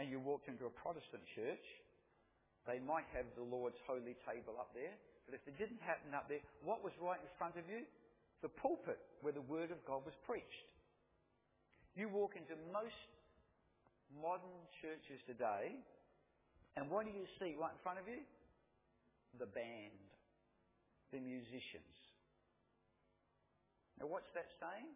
[0.00, 1.60] and you walked into a Protestant church,
[2.64, 4.96] they might have the Lord's holy table up there,
[5.28, 7.84] but if it didn't happen up there, what was right in front of you?
[8.40, 10.64] The pulpit where the Word of God was preached.
[11.92, 12.96] You walk into most
[14.16, 15.76] modern churches today,
[16.80, 18.24] and what do you see right in front of you?
[19.36, 20.00] The band,
[21.12, 21.96] the musicians.
[24.00, 24.88] Now, what's that saying?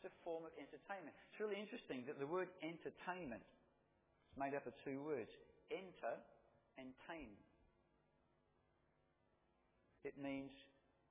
[0.00, 1.12] It's a form of entertainment.
[1.28, 3.44] It's really interesting that the word entertainment
[4.38, 5.32] made up of two words
[5.72, 6.14] enter
[6.78, 7.34] and tame.
[10.04, 10.52] It means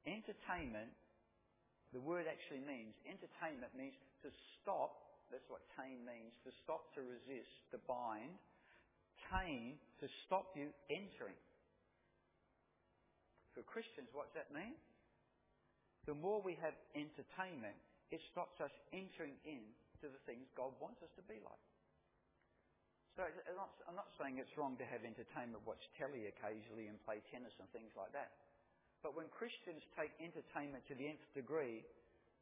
[0.08, 0.94] entertainment.
[1.92, 4.30] The word actually means entertainment means to
[4.62, 4.96] stop.
[5.34, 6.32] That's what tame means.
[6.48, 8.38] To stop, to resist, to bind.
[9.28, 11.40] Tame, to stop you entering.
[13.58, 14.76] For Christians, what's that mean?
[16.06, 17.76] The more we have entertainment,
[18.14, 19.64] it stops us entering in
[20.04, 21.66] to the things God wants us to be like.
[23.15, 26.99] So I'm not, I'm not saying it's wrong to have entertainment, watch telly occasionally and
[27.08, 28.36] play tennis and things like that.
[28.99, 31.80] But when Christians take entertainment to the nth degree,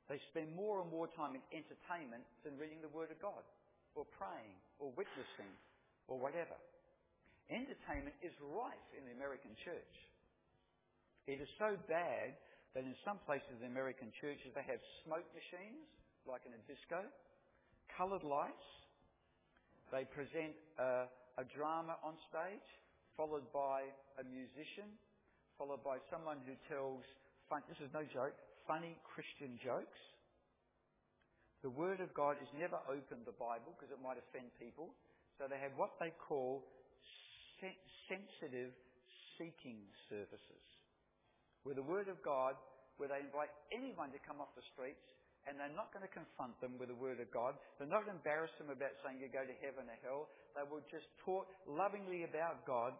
[0.09, 3.45] they spend more and more time in entertainment than reading the Word of God,
[3.93, 5.53] or praying, or witnessing,
[6.09, 6.57] or whatever.
[7.53, 9.95] Entertainment is rife in the American church.
[11.29, 12.33] It is so bad
[12.73, 15.85] that in some places in the American churches they have smoke machines,
[16.25, 17.05] like in a disco,
[17.93, 18.67] coloured lights,
[19.93, 21.05] they present a,
[21.37, 22.65] a drama on stage,
[23.13, 23.85] followed by
[24.17, 24.89] a musician,
[25.53, 27.05] followed by someone who tells,
[27.45, 28.33] fun, this is no joke,
[28.65, 30.01] funny Christian jokes.
[31.61, 34.97] The Word of God is never opened the Bible because it might offend people.
[35.37, 36.65] So they have what they call
[38.09, 38.73] sensitive
[39.37, 39.79] seeking
[40.09, 40.65] services.
[41.63, 42.57] Where the Word of God,
[42.97, 45.05] where they invite anyone to come off the streets
[45.43, 47.59] and they're not going to confront them with the Word of God.
[47.75, 50.31] They're not going to embarrass them about saying you go to heaven or hell.
[50.55, 52.95] They will just talk lovingly about God.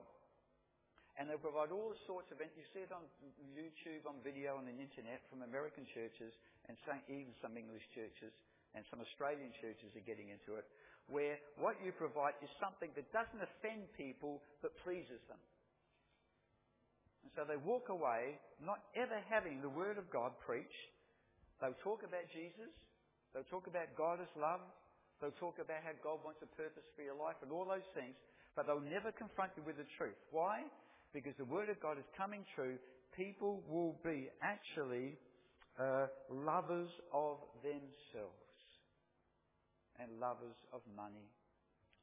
[1.15, 3.05] And they'll provide all sorts of, you see it on
[3.53, 6.33] YouTube, on video, on the internet from American churches
[6.65, 8.33] and some, even some English churches
[8.73, 10.65] and some Australian churches are getting into it,
[11.05, 15.37] where what you provide is something that doesn't offend people but pleases them.
[17.21, 20.92] And so they walk away not ever having the Word of God preached,
[21.61, 22.71] They'll talk about Jesus.
[23.33, 24.61] They'll talk about God as love.
[25.21, 28.13] They'll talk about how God wants a purpose for your life and all those things.
[28.55, 30.17] But they'll never confront you with the truth.
[30.29, 30.61] Why?
[31.13, 32.77] Because the Word of God is coming true.
[33.17, 35.17] People will be actually
[35.79, 38.43] uh, lovers of themselves
[39.97, 41.29] and lovers of money.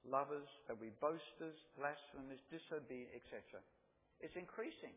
[0.07, 3.61] Lovers, they'll be boasters, blasphemers, disobedient, etc.
[4.23, 4.97] It's increasing.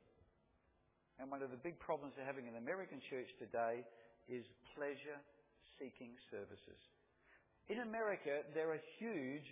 [1.19, 3.85] And one of the big problems they're having in the American church today
[4.27, 5.19] is pleasure
[5.79, 6.79] seeking services.
[7.71, 9.47] In America, there are huge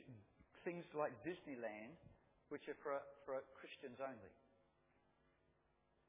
[0.64, 1.96] things like Disneyland,
[2.52, 4.34] which are for, for Christians only.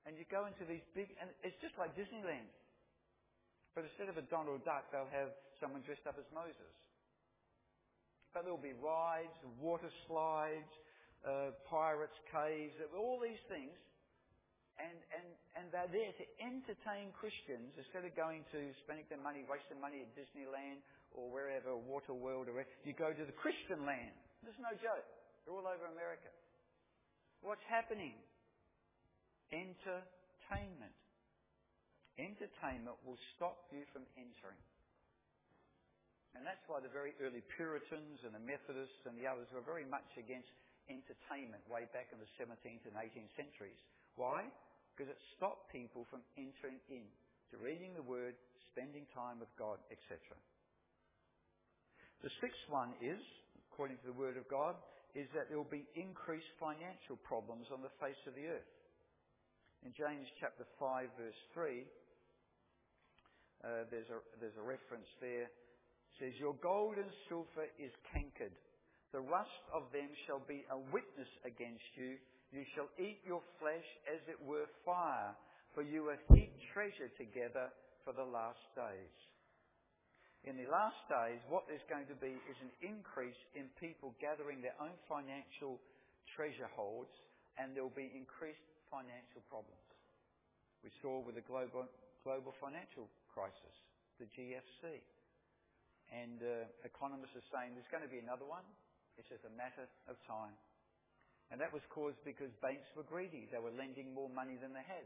[0.02, 2.50] And you go into these big, and it's just like Disneyland.
[3.78, 5.30] But instead of a Donald Duck, they'll have
[5.62, 6.74] someone dressed up as Moses.
[8.34, 10.72] But there'll be rides, water slides,
[11.22, 13.72] uh, pirates' caves, all these things.
[14.82, 19.46] And, and, and they're there to entertain Christians instead of going to spending their money,
[19.46, 20.82] wasting money at Disneyland
[21.14, 22.66] or wherever, Waterworld or wherever.
[22.82, 24.10] You go to the Christian land.
[24.42, 25.06] There's no joke.
[25.46, 26.26] They're all over America.
[27.46, 28.18] What's happening?
[29.54, 30.98] Entertainment.
[32.18, 34.58] Entertainment will stop you from entering.
[36.34, 39.84] And that's why the very early Puritans and the Methodists and the others were very
[39.84, 40.48] much against
[40.88, 43.78] entertainment way back in the 17th and 18th centuries.
[44.16, 44.48] Why?
[44.92, 47.08] Because it stopped people from entering in
[47.50, 48.36] to reading the Word,
[48.72, 50.20] spending time with God, etc.
[52.20, 53.18] The sixth one is,
[53.72, 54.76] according to the Word of God,
[55.16, 58.72] is that there will be increased financial problems on the face of the earth.
[59.84, 61.84] In James chapter 5 verse 3,
[63.62, 65.50] uh, there's, a, there's a reference there.
[65.50, 68.54] It says, Your gold and silver is cankered.
[69.12, 72.16] The rust of them shall be a witness against you.
[72.52, 75.32] You shall eat your flesh as it were fire,
[75.72, 77.72] for you have heaped treasure together
[78.04, 79.16] for the last days.
[80.44, 84.60] In the last days, what there's going to be is an increase in people gathering
[84.60, 85.80] their own financial
[86.36, 87.14] treasure holds,
[87.56, 89.88] and there will be increased financial problems.
[90.84, 91.88] We saw with the global,
[92.26, 93.76] global financial crisis,
[94.18, 95.00] the GFC.
[96.10, 98.66] And uh, economists are saying there's going to be another one.
[99.16, 100.52] It's just a matter of time.
[101.52, 103.44] And that was caused because banks were greedy.
[103.52, 105.04] They were lending more money than they had.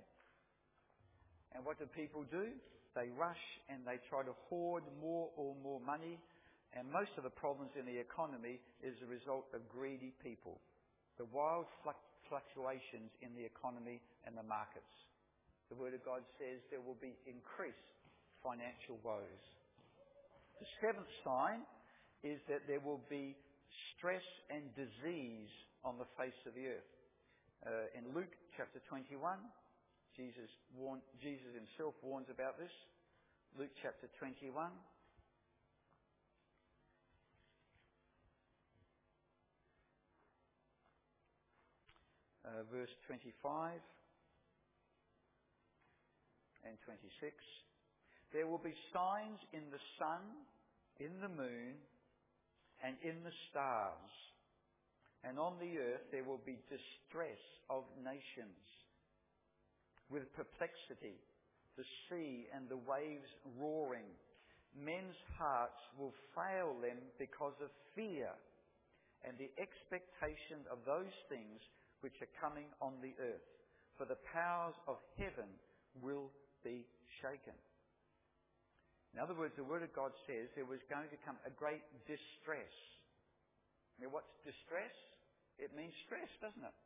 [1.58, 2.54] And what do people do?
[2.94, 6.22] They rush and they try to hoard more or more money.
[6.70, 10.62] And most of the problems in the economy is a result of greedy people.
[11.18, 14.94] The wild fluctuations in the economy and the markets.
[15.66, 17.90] The Word of God says there will be increased
[18.38, 19.44] financial woes.
[20.62, 21.66] The seventh sign
[22.22, 23.34] is that there will be
[23.96, 25.50] stress and disease
[25.84, 26.92] on the face of the earth.
[27.64, 29.38] Uh, in Luke chapter 21,
[30.16, 32.72] Jesus, warned, Jesus himself warns about this.
[33.58, 34.70] Luke chapter 21.
[42.44, 43.80] Uh, verse 25
[46.64, 47.34] and 26.
[48.32, 50.22] There will be signs in the sun,
[50.98, 51.78] in the moon,
[52.82, 54.12] and in the stars.
[55.26, 58.62] And on the earth there will be distress of nations
[60.06, 61.18] with perplexity,
[61.74, 63.26] the sea and the waves
[63.58, 64.06] roaring.
[64.78, 68.30] Men's hearts will fail them because of fear
[69.26, 71.58] and the expectation of those things
[72.06, 73.50] which are coming on the earth.
[73.98, 75.50] For the powers of heaven
[75.98, 76.30] will
[76.62, 76.86] be
[77.18, 77.56] shaken.
[79.16, 81.82] In other words, the Word of God says there was going to come a great
[82.04, 82.76] distress.
[83.96, 84.92] Now, what's distress?
[85.56, 86.76] It means stress, doesn't it?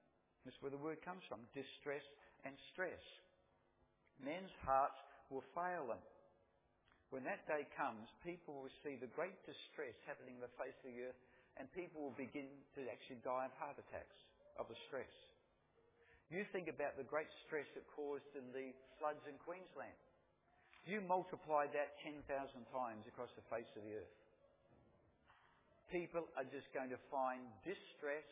[0.45, 2.05] That's where the word comes from distress
[2.47, 3.03] and stress.
[4.23, 4.97] Men's hearts
[5.29, 6.03] will fail them.
[7.11, 10.95] When that day comes, people will see the great distress happening on the face of
[10.95, 11.21] the earth,
[11.59, 12.47] and people will begin
[12.79, 14.19] to actually die of heart attacks
[14.55, 15.11] of the stress.
[16.31, 18.71] You think about the great stress it caused in the
[19.03, 19.99] floods in Queensland.
[20.87, 22.23] You multiply that 10,000
[22.71, 24.17] times across the face of the earth.
[25.91, 28.23] People are just going to find distress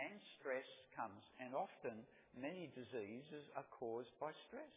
[0.00, 2.04] and stress comes, and often
[2.36, 4.76] many diseases are caused by stress.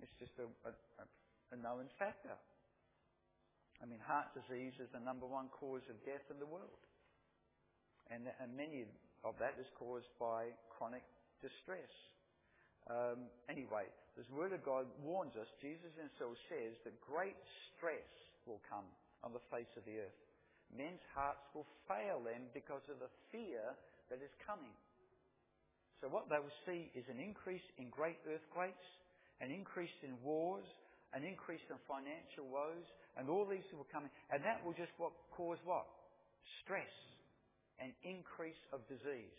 [0.00, 0.72] It's just a, a,
[1.52, 2.36] a known factor.
[3.82, 6.82] I mean, heart disease is the number one cause of death in the world.
[8.10, 8.86] And, and many
[9.22, 11.04] of that is caused by chronic
[11.38, 11.92] distress.
[12.90, 17.38] Um, anyway, this Word of God warns us, Jesus himself says, that great
[17.70, 18.10] stress
[18.48, 18.86] will come
[19.22, 20.18] on the face of the earth.
[20.74, 23.62] Men's hearts will fail them because of the fear
[24.10, 24.72] that is coming.
[26.00, 28.86] So what they will see is an increase in great earthquakes,
[29.42, 30.66] an increase in wars,
[31.12, 32.86] an increase in financial woes,
[33.18, 34.06] and all these will come.
[34.30, 35.86] And that will just what, cause what?
[36.62, 36.92] Stress
[37.82, 39.34] and increase of disease.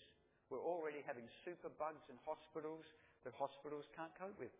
[0.52, 2.84] We're already having superbugs in hospitals
[3.24, 4.54] that hospitals can't cope with.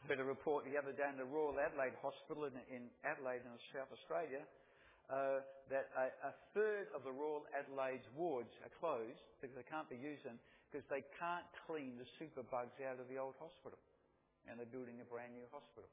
[0.00, 3.44] I read a report the other day in the Royal Adelaide Hospital in, in Adelaide
[3.44, 4.40] in South Australia.
[5.10, 9.90] Uh, that a, a, third of the Royal Adelaide's wards are closed because they can't
[9.90, 10.38] be used in
[10.70, 13.78] because they can't clean the super bugs out of the old hospital.
[14.46, 15.90] And they're building a brand new hospital.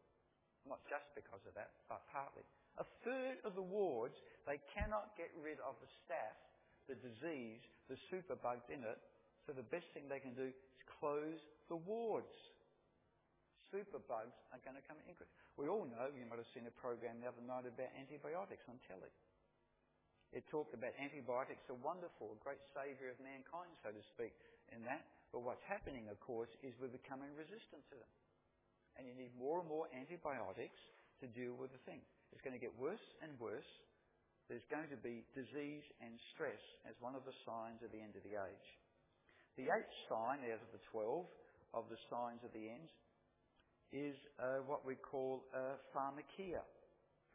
[0.70, 2.46] Not just because of that, but partly.
[2.78, 4.14] A third of the wards,
[4.46, 6.38] they cannot get rid of the staph,
[6.86, 9.02] the disease, the super bugs in it.
[9.50, 10.58] So the best thing they can do is
[11.02, 11.42] close
[11.74, 12.30] the wards
[13.74, 15.16] super bugs are going to come in.
[15.60, 18.78] We all know, you might have seen a program the other night about antibiotics on
[18.88, 19.12] telly.
[20.36, 24.36] It talked about antibiotics are wonderful, a great saviour of mankind, so to speak,
[24.76, 25.08] in that.
[25.32, 28.14] But what's happening, of course, is we're becoming resistant to them.
[29.00, 30.80] And you need more and more antibiotics
[31.24, 32.04] to deal with the thing.
[32.36, 33.72] It's going to get worse and worse.
[34.52, 38.16] There's going to be disease and stress as one of the signs of the end
[38.16, 38.68] of the age.
[39.60, 41.28] The eighth sign out of the twelve
[41.74, 42.88] of the signs of the end
[43.92, 46.64] is uh, what we call uh, pharmakeia,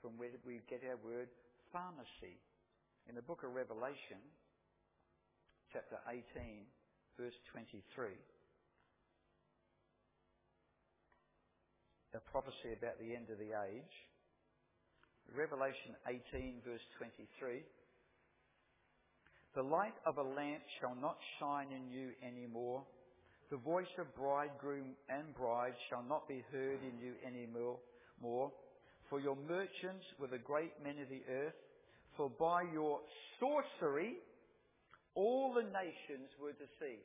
[0.01, 1.29] from where we get our word
[1.73, 2.37] pharmacy.
[3.09, 4.21] In the book of Revelation,
[5.73, 6.23] chapter 18,
[7.19, 8.13] verse 23,
[12.15, 13.95] a prophecy about the end of the age.
[15.33, 17.65] Revelation 18, verse 23.
[19.55, 22.85] The light of a lamp shall not shine in you any more
[23.53, 28.49] the voice of bridegroom and bride shall not be heard in you any more,
[29.11, 31.61] for your merchants were the great men of the earth,
[32.17, 33.05] for by your
[33.37, 34.17] sorcery
[35.15, 37.05] all the nations were deceived.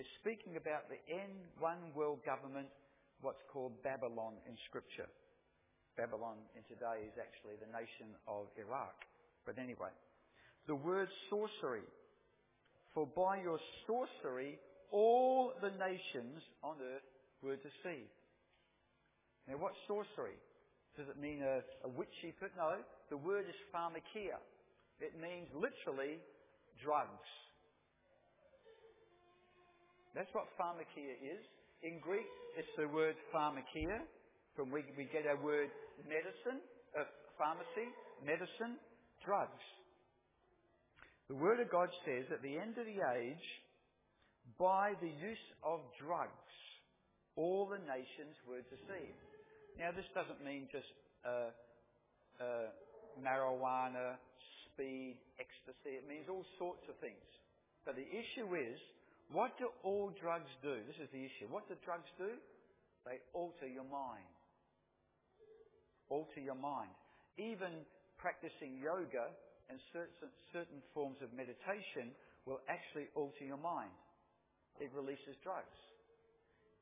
[0.00, 2.72] It's speaking about the end one world government,
[3.20, 5.12] what's called Babylon in Scripture.
[6.00, 8.96] Babylon in today is actually the nation of Iraq.
[9.44, 9.92] But anyway,
[10.68, 11.84] the word sorcery.
[12.96, 14.56] For by your sorcery
[14.92, 17.08] all the nations on earth
[17.42, 18.12] were deceived.
[19.48, 20.36] Now, what's sorcery?
[20.96, 22.50] Does it mean a, a witchy put?
[22.56, 22.80] No,
[23.10, 24.40] the word is pharmakeia.
[24.98, 26.18] It means literally
[26.82, 27.30] drugs.
[30.14, 31.42] That's what pharmakeia is.
[31.84, 32.26] In Greek,
[32.56, 34.00] it's the word pharmakeia,
[34.56, 35.68] from which we get our word
[36.08, 36.64] medicine,
[36.96, 37.04] uh,
[37.36, 37.92] pharmacy,
[38.24, 38.80] medicine,
[39.24, 39.64] drugs.
[41.28, 43.46] The Word of God says at the end of the age,
[44.54, 46.54] by the use of drugs,
[47.34, 49.26] all the nations were deceived.
[49.76, 50.88] Now, this doesn't mean just
[51.26, 51.52] uh,
[52.40, 52.70] uh,
[53.20, 54.16] marijuana,
[54.72, 56.00] speed, ecstasy.
[56.00, 57.20] It means all sorts of things.
[57.84, 58.78] But the issue is,
[59.34, 60.80] what do all drugs do?
[60.86, 61.50] This is the issue.
[61.50, 62.38] What do drugs do?
[63.04, 64.32] They alter your mind.
[66.08, 66.94] Alter your mind.
[67.36, 67.84] Even
[68.16, 69.28] practicing yoga
[69.68, 72.14] and certain, certain forms of meditation
[72.46, 73.92] will actually alter your mind
[74.80, 75.76] it releases drugs.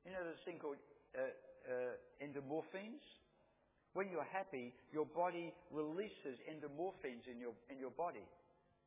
[0.05, 0.81] You know there's a thing called
[1.17, 1.33] uh,
[1.65, 3.01] uh, endorphins?
[3.95, 8.27] When you're happy, your body releases endorphins in your, in your body,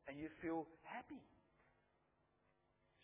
[0.06, 1.18] and you feel happy.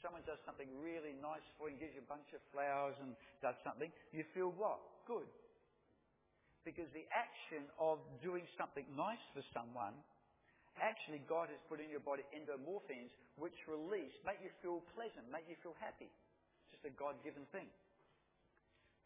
[0.05, 3.57] Someone does something really nice for you, gives you a bunch of flowers and does
[3.65, 4.77] something, you feel what?
[5.09, 5.25] Good.
[6.61, 9.97] Because the action of doing something nice for someone
[10.83, 15.47] Actually, God has put in your body endorphins which release, make you feel pleasant, make
[15.47, 16.11] you feel happy.
[16.11, 17.67] It's just a God given thing.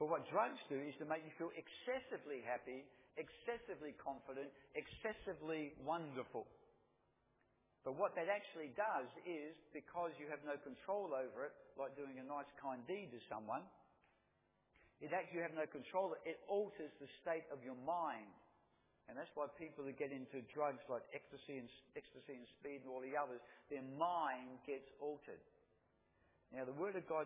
[0.00, 2.86] But what drugs do is to make you feel excessively happy,
[3.18, 4.48] excessively confident,
[4.78, 6.46] excessively wonderful.
[7.82, 12.20] But what that actually does is, because you have no control over it, like doing
[12.20, 13.64] a nice kind deed to someone,
[15.00, 18.28] it actually you have no control, it alters the state of your mind.
[19.08, 22.92] And that's why people who get into drugs like ecstasy and, ecstasy and speed and
[22.92, 23.40] all the others,
[23.72, 25.40] their mind gets altered.
[26.52, 27.24] Now, the Word of God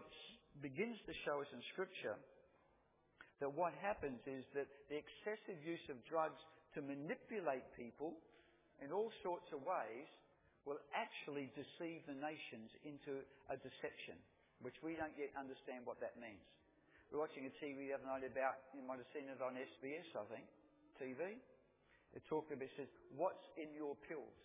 [0.63, 2.15] begins to show us in Scripture
[3.43, 6.39] that what happens is that the excessive use of drugs
[6.79, 8.15] to manipulate people
[8.79, 10.07] in all sorts of ways
[10.63, 13.19] will actually deceive the nations into
[13.51, 14.15] a deception,
[14.63, 16.43] which we don't yet understand what that means.
[17.11, 20.07] We're watching a TV the other night about, you might have seen it on SBS,
[20.15, 20.47] I think,
[21.03, 21.43] TV.
[22.13, 24.37] It talks about, it says, what's in your pills?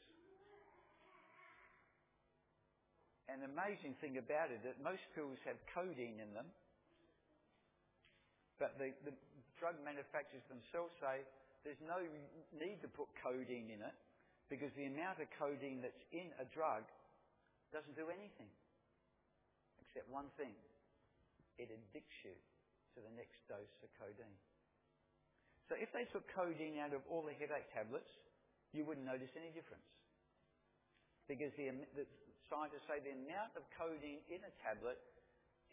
[3.28, 6.48] And the amazing thing about it, that most pills have codeine in them,
[8.56, 9.12] but the, the
[9.60, 11.28] drug manufacturers themselves say
[11.68, 12.00] there's no
[12.56, 13.98] need to put codeine in it
[14.48, 16.88] because the amount of codeine that's in a drug
[17.76, 18.48] doesn't do anything
[19.84, 20.56] except one thing.
[21.60, 22.34] It addicts you
[22.96, 24.40] to the next dose of codeine.
[25.68, 28.10] So if they took codeine out of all the headache tablets,
[28.72, 29.84] you wouldn't notice any difference.
[31.28, 32.08] Because the, the
[32.48, 35.00] scientists say the amount of codeine in a tablet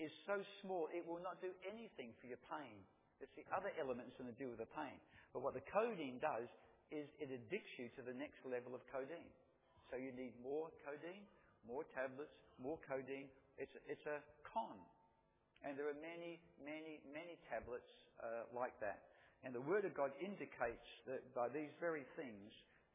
[0.03, 2.82] is so small it will not do anything for your pain.
[3.22, 4.99] It's the other elements that deal with the pain.
[5.30, 6.51] But what the codeine does,
[6.92, 9.30] is it addicts you to the next level of codeine.
[9.88, 11.24] So you need more codeine,
[11.66, 13.30] more tablets, more codeine.
[13.57, 14.78] It's, it's a con.
[15.62, 17.88] And there are many, many, many tablets
[18.20, 19.13] uh, like that.
[19.45, 22.49] And the Word of God indicates that by these very things,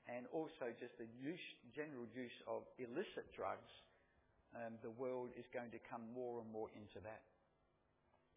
[0.09, 1.45] and also just the use,
[1.77, 3.69] general use of illicit drugs,
[4.57, 7.21] um, the world is going to come more and more into that.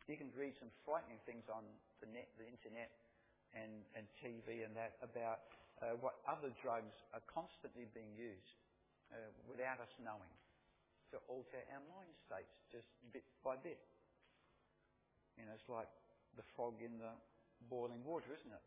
[0.04, 1.64] You can read some frightening things on
[2.04, 2.92] the net, the internet,
[3.56, 5.48] and, and TV and that about
[5.80, 8.60] uh, what other drugs are constantly being used
[9.12, 9.16] uh,
[9.48, 10.36] without us knowing
[11.12, 13.80] to alter our mind states just bit by bit.
[15.36, 15.88] You know, it's like
[16.36, 17.12] the frog in the
[17.68, 18.66] boiling water, isn't it?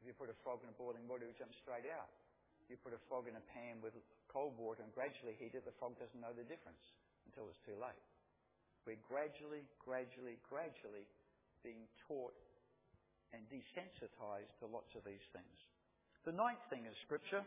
[0.00, 2.12] If you put a frog in a boiling water, it jumps straight out.
[2.68, 3.94] You put a frog in a pan with
[4.26, 6.82] cold water and gradually heat it, the frog doesn't know the difference
[7.30, 8.02] until it's too late.
[8.84, 11.06] We're gradually, gradually, gradually
[11.62, 12.34] being taught
[13.34, 15.58] and desensitized to lots of these things.
[16.26, 17.42] The ninth thing in Scripture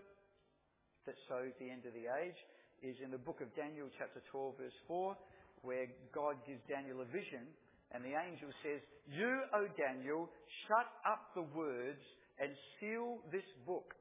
[1.07, 2.39] that shows the end of the age
[2.79, 5.15] is in the book of Daniel, chapter 12, verse 4,
[5.63, 7.43] where God gives Daniel a vision,
[7.91, 10.29] and the angel says, You, O Daniel,
[10.67, 12.01] shut up the words
[12.37, 13.97] and seal this book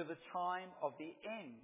[0.00, 1.60] to the time of the end.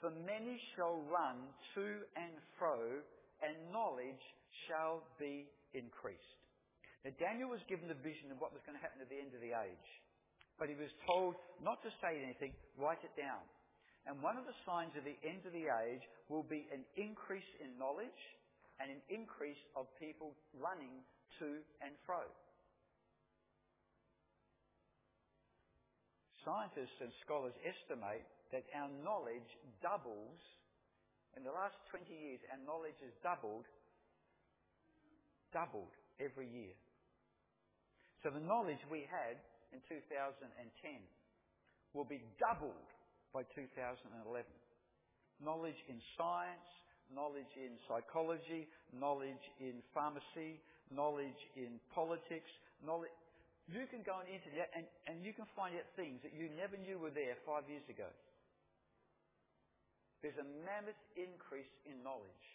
[0.00, 1.84] For many shall run to
[2.16, 3.02] and fro,
[3.42, 4.24] and knowledge
[4.66, 6.38] shall be increased.
[7.04, 9.34] Now, Daniel was given the vision of what was going to happen at the end
[9.34, 9.88] of the age.
[10.58, 13.42] But he was told not to say anything, write it down.
[14.06, 17.46] And one of the signs of the end of the age will be an increase
[17.62, 18.22] in knowledge
[18.78, 21.02] and an increase of people running
[21.38, 22.22] to and fro.
[26.46, 28.24] Scientists and scholars estimate
[28.54, 29.50] that our knowledge
[29.82, 30.40] doubles.
[31.36, 33.68] In the last 20 years, our knowledge has doubled,
[35.52, 36.74] doubled every year.
[38.24, 39.38] So the knowledge we had
[39.70, 40.40] in 2010
[41.92, 42.88] will be doubled
[43.30, 44.08] by 2011.
[45.44, 46.70] Knowledge in science,
[47.12, 50.60] knowledge in psychology, knowledge in pharmacy,
[50.92, 52.50] knowledge in politics,
[52.84, 53.12] knowledge.
[53.68, 56.48] You can go on the internet and, and you can find out things that you
[56.56, 58.08] never knew were there five years ago.
[60.24, 62.46] There's a mammoth increase in knowledge.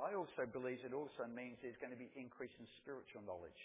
[0.00, 3.60] I also believe it also means there's going to be increase in spiritual knowledge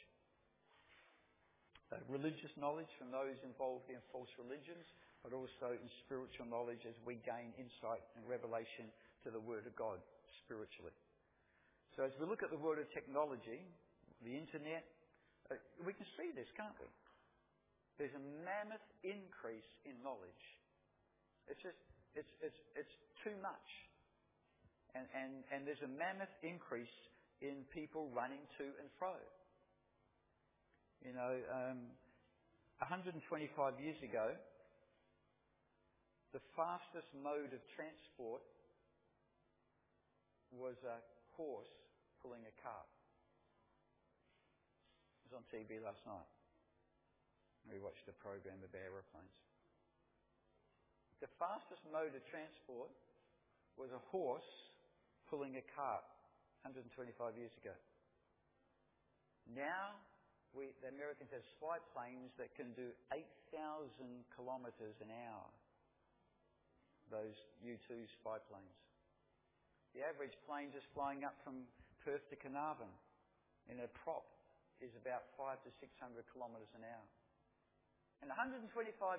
[1.93, 4.85] uh, religious knowledge from those involved in false religions,
[5.21, 8.89] but also in spiritual knowledge as we gain insight and revelation
[9.25, 9.97] to the Word of God
[10.45, 10.93] spiritually.
[11.97, 13.65] So as we look at the world of technology,
[14.21, 14.85] the internet,
[15.49, 16.85] uh, we can see this, can't we?
[17.97, 20.45] There's a mammoth increase in knowledge.
[21.49, 21.79] It's just,
[22.13, 22.95] it's, it's, it's
[23.25, 23.67] too much.
[24.93, 26.91] And, and, and there's a mammoth increase
[27.41, 29.15] in people running to and fro.
[31.03, 31.89] You know, um,
[32.83, 33.15] 125
[33.79, 34.35] years ago,
[36.35, 38.43] the fastest mode of transport
[40.57, 40.97] was a
[41.35, 41.71] horse
[42.23, 42.89] pulling a cart.
[45.21, 46.29] It was on TV last night.
[47.67, 49.35] We watched a program of aeroplanes.
[51.19, 52.93] The fastest mode of transport
[53.75, 54.47] was a horse
[55.29, 56.05] pulling a cart
[56.63, 57.73] 125 years ago.
[59.49, 59.97] Now
[60.55, 63.91] we, the Americans have spy planes that can do 8,000
[64.33, 65.49] kilometres an hour.
[67.11, 68.79] Those U-2 spy planes.
[69.95, 71.63] The average plane just flying up from
[72.03, 72.91] Perth to Carnarvon
[73.71, 74.27] in a prop
[74.83, 75.87] is about five to 600
[76.35, 77.07] kilometres an hour.
[78.19, 78.67] In 125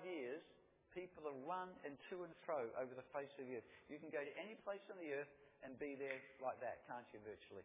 [0.05, 0.45] years,
[0.93, 3.69] people have run and to and fro over the face of the earth.
[3.89, 5.33] You can go to any place on the earth
[5.65, 7.65] and be there like that, can't you, virtually?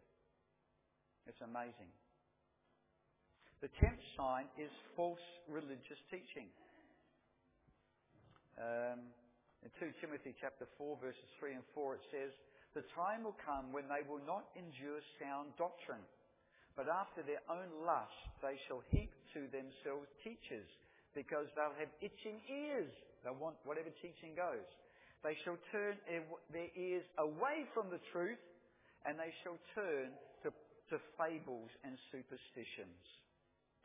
[1.28, 1.92] It's amazing.
[3.60, 6.48] The tenth sign is false religious teaching.
[8.56, 9.04] Um,
[9.60, 12.32] in 2 Timothy chapter 4 verses 3 and 4 it says,
[12.72, 16.04] The time will come when they will not endure sound doctrine,
[16.72, 20.68] but after their own lust they shall heap to themselves teachers,
[21.12, 22.88] because they'll have itching ears.
[23.20, 24.64] They'll want whatever teaching goes.
[25.20, 26.00] They shall turn
[26.50, 28.40] their ears away from the truth,
[29.04, 30.10] and they shall turn
[30.42, 32.98] to, to fables and superstitions.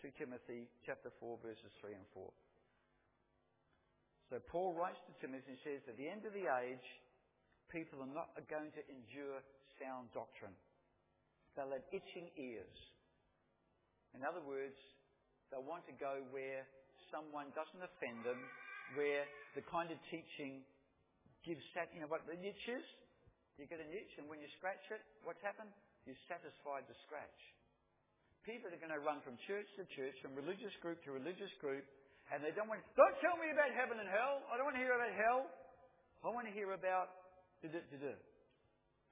[0.02, 2.26] 2 Timothy chapter 4 verses 3 and 4.
[4.30, 6.88] So Paul writes to Timothy and says, at the end of the age,
[7.72, 9.40] people are not going to endure
[9.78, 10.56] sound doctrine.
[11.54, 12.78] They'll have itching ears.
[14.16, 14.78] In other words,
[15.50, 16.66] they'll want to go where
[17.10, 18.40] someone doesn't offend them,
[18.96, 20.64] where the kind of teaching
[21.46, 22.86] gives sat you know what the itch is?
[23.56, 25.72] You get an itch and when you scratch it, what's happened?
[26.06, 27.40] You satisfied the scratch
[28.48, 31.84] people are going to run from church to church, from religious group to religious group,
[32.32, 34.40] And they don't want, don't tell me about heaven and hell.
[34.48, 35.44] I don't want to hear about hell.
[36.24, 37.27] I want to hear about
[37.62, 38.14] da da da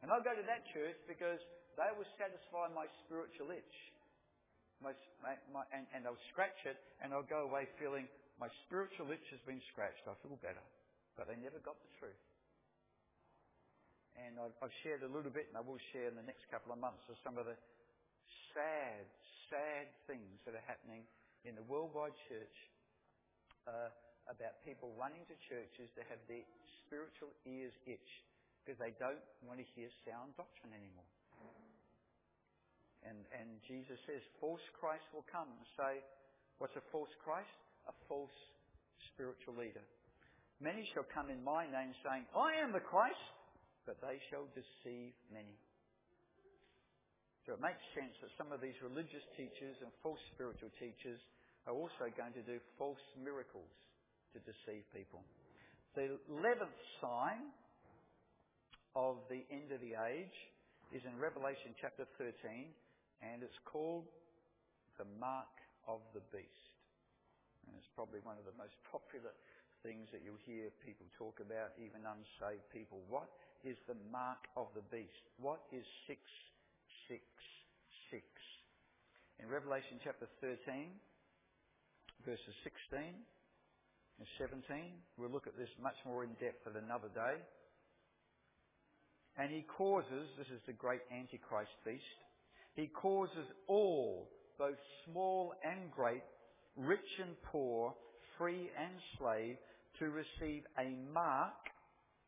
[0.02, 1.42] And I'll go to that church because
[1.76, 3.78] they will satisfy my spiritual itch.
[4.84, 4.92] My,
[5.24, 9.24] my, my, and, and I'll scratch it and I'll go away feeling my spiritual itch
[9.32, 10.04] has been scratched.
[10.08, 10.64] I feel better.
[11.16, 12.24] But they never got the truth.
[14.20, 16.72] And I've, I've shared a little bit, and I will share in the next couple
[16.72, 17.56] of months, of some of the
[18.52, 19.08] sad,
[19.52, 21.04] sad things that are happening
[21.44, 22.56] in the worldwide church
[23.68, 23.92] uh,
[24.32, 26.44] about people running to churches to have their
[26.88, 28.12] spiritual ears itch
[28.66, 31.06] because they don't want to hear sound doctrine anymore.
[33.06, 36.02] And, and Jesus says, false Christ will come and say,
[36.58, 37.54] what's a false Christ?
[37.86, 38.34] A false
[39.14, 39.86] spiritual leader.
[40.58, 43.22] Many shall come in my name saying, I am the Christ,
[43.86, 45.54] but they shall deceive many.
[47.46, 51.22] So it makes sense that some of these religious teachers and false spiritual teachers
[51.70, 53.70] are also going to do false miracles
[54.34, 55.22] to deceive people.
[55.94, 57.54] The eleventh sign
[58.96, 60.32] of the end of the age
[60.96, 62.32] is in Revelation chapter 13,
[63.20, 64.08] and it's called
[64.96, 65.52] the mark
[65.84, 66.72] of the beast.
[67.68, 69.36] And it's probably one of the most popular
[69.84, 73.04] things that you'll hear people talk about, even unsaved people.
[73.12, 73.28] What
[73.68, 75.28] is the mark of the beast?
[75.44, 77.20] What is 666?
[79.44, 80.88] In Revelation chapter 13,
[82.24, 84.64] verses 16 and 17,
[85.20, 87.44] we'll look at this much more in depth at another day.
[89.38, 92.04] And he causes, this is the great Antichrist beast,
[92.76, 96.24] he causes all, both small and great,
[96.76, 97.94] rich and poor,
[98.38, 99.58] free and slave,
[100.00, 101.54] to receive a mark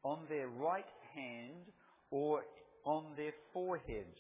[0.04, 1.66] on their right hand
[2.12, 2.44] or
[2.86, 4.18] on their foreheads,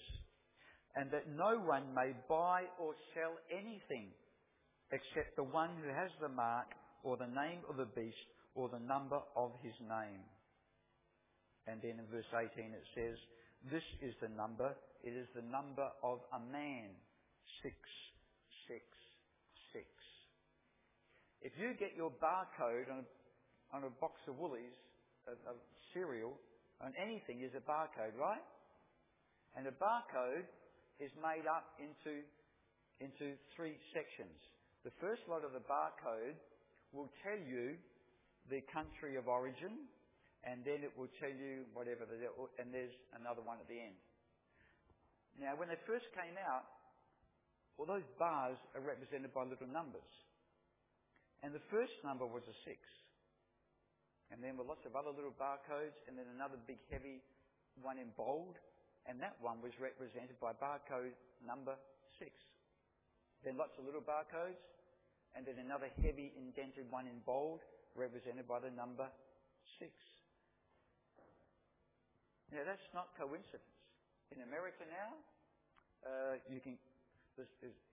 [0.96, 4.10] and that no one may buy or sell anything
[4.92, 6.68] except the one who has the mark
[7.04, 8.16] or the name of the beast
[8.56, 10.24] or the number of his name.
[11.68, 13.16] And then in verse 18 it says,
[13.72, 16.96] This is the number, it is the number of a man.
[17.64, 17.76] Six,
[18.68, 18.84] six,
[19.74, 19.88] six.
[21.42, 23.08] If you get your barcode on a
[23.74, 24.76] on a box of Woolies,
[25.28, 25.58] of, of
[25.94, 26.36] cereal,
[26.80, 28.44] on anything is a barcode, right?
[29.58, 30.48] And a barcode
[31.00, 32.22] is made up into,
[33.02, 34.38] into three sections.
[34.86, 36.38] The first lot of the barcode
[36.94, 37.76] will tell you
[38.48, 39.90] the country of origin,
[40.46, 42.30] and then it will tell you whatever, the,
[42.62, 43.98] and there's another one at the end.
[45.38, 46.66] Now, when they first came out,
[47.78, 50.10] all those bars are represented by little numbers.
[51.46, 52.82] And the first number was a six.
[54.34, 57.22] And then were lots of other little barcodes, and then another big heavy
[57.80, 58.58] one in bold,
[59.06, 61.14] and that one was represented by barcode
[61.46, 61.78] number
[62.18, 62.34] six.
[63.46, 64.60] Then lots of little barcodes,
[65.38, 67.62] and then another heavy indented one in bold,
[67.94, 69.06] represented by the number
[69.78, 69.94] six.
[72.52, 73.76] Now that's not coincidence.
[74.32, 75.12] In America now,
[76.04, 76.76] uh, you can,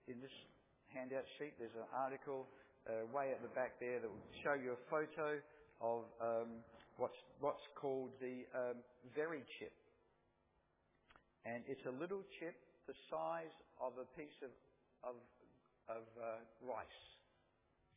[0.07, 0.35] in this
[0.91, 2.47] handout sheet, there's an article
[2.87, 5.39] uh, way at the back there that will show you a photo
[5.81, 6.63] of um,
[6.97, 8.79] what's, what's called the um,
[9.15, 9.75] Very chip.
[11.45, 12.55] And it's a little chip
[12.87, 14.53] the size of a piece of,
[15.03, 15.17] of,
[15.89, 17.01] of uh, rice.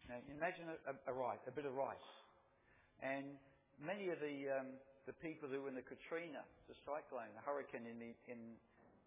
[0.09, 2.11] Now imagine a, a, a, rice, a bit of rice.
[3.05, 3.37] And
[3.79, 4.69] many of the, um,
[5.09, 8.41] the people who were in the Katrina, the cyclone, the hurricane in, the, in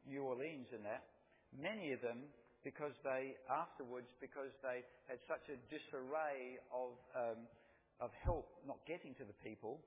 [0.10, 1.06] New Orleans and that,
[1.54, 2.26] many of them,
[2.66, 7.46] because they, afterwards, because they had such a disarray of um,
[8.02, 9.78] of help not getting to the people,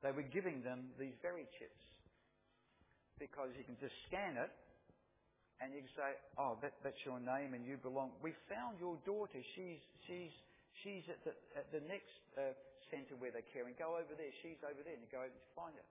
[0.00, 1.82] they were giving them these very chips.
[3.18, 4.50] Because you can just scan it
[5.58, 8.14] and you can say, oh, that, that's your name and you belong.
[8.22, 9.38] We found your daughter.
[9.58, 10.34] She's, she's,
[10.82, 12.54] she's at the, at the next uh,
[12.94, 13.74] centre where they're caring.
[13.74, 14.30] Go over there.
[14.46, 14.94] She's over there.
[14.94, 15.88] And you go over to find her.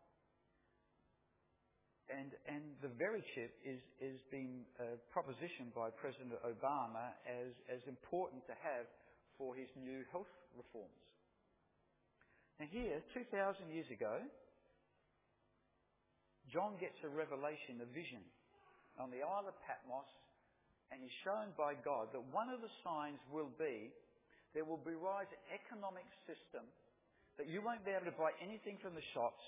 [2.11, 7.79] And, and the very chip is, is being uh, propositioned by President Obama as, as
[7.87, 8.87] important to have
[9.39, 10.99] for his new health reforms.
[12.59, 14.19] Now here, 2,000 years ago,
[16.51, 18.21] John gets a revelation, a vision
[18.99, 20.05] on the Isle of Patmos,
[20.91, 23.89] and he's shown by God that one of the signs will be
[24.53, 26.61] there will be rise an economic system
[27.37, 29.41] that you won't be able to buy anything from the shops,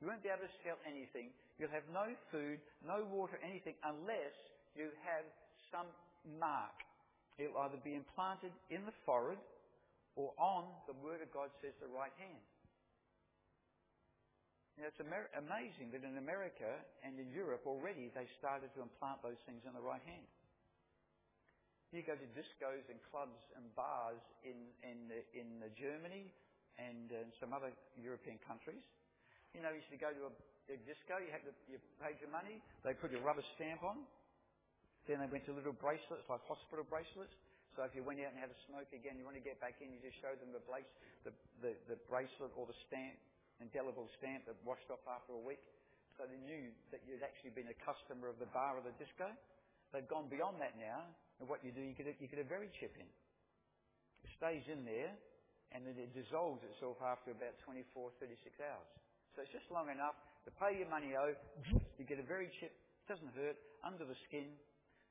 [0.00, 4.36] you won't be able to sell anything, you'll have no food, no water, anything, unless
[4.76, 5.24] you have
[5.72, 5.88] some
[6.40, 6.76] mark.
[7.36, 9.40] It'll either be implanted in the forehead
[10.16, 12.44] or on, the Word of God says, the right hand.
[14.76, 19.20] Now, it's Amer- amazing that in America and in Europe already they started to implant
[19.20, 20.24] those things in the right hand.
[21.92, 26.30] You go to discos and clubs and bars in in in Germany
[26.80, 27.70] and uh, some other
[28.00, 28.80] European countries.
[29.52, 30.32] You know, you used to go to a,
[30.72, 31.20] a disco.
[31.20, 32.62] You had to, you paid your money.
[32.86, 34.06] They put a rubber stamp on.
[35.04, 37.34] Then they went to little bracelets, like hospital bracelets.
[37.78, 39.78] So if you went out and had a smoke again, you want to get back
[39.78, 40.86] in, you just show them the, brace,
[41.22, 43.14] the, the, the bracelet or the stamp,
[43.62, 45.62] indelible stamp that washed off after a week.
[46.18, 49.30] So they knew that you'd actually been a customer of the bar or the disco.
[49.94, 51.06] They've gone beyond that now,
[51.38, 53.08] and what you do, you get a, you get a VeriChip in.
[54.26, 55.14] It stays in there,
[55.70, 58.90] and then it dissolves itself after about 24, 36 hours.
[59.34, 61.38] So it's just long enough to pay your money out.
[62.00, 62.72] You get a VeriChip,
[63.12, 64.48] doesn't hurt, under the skin.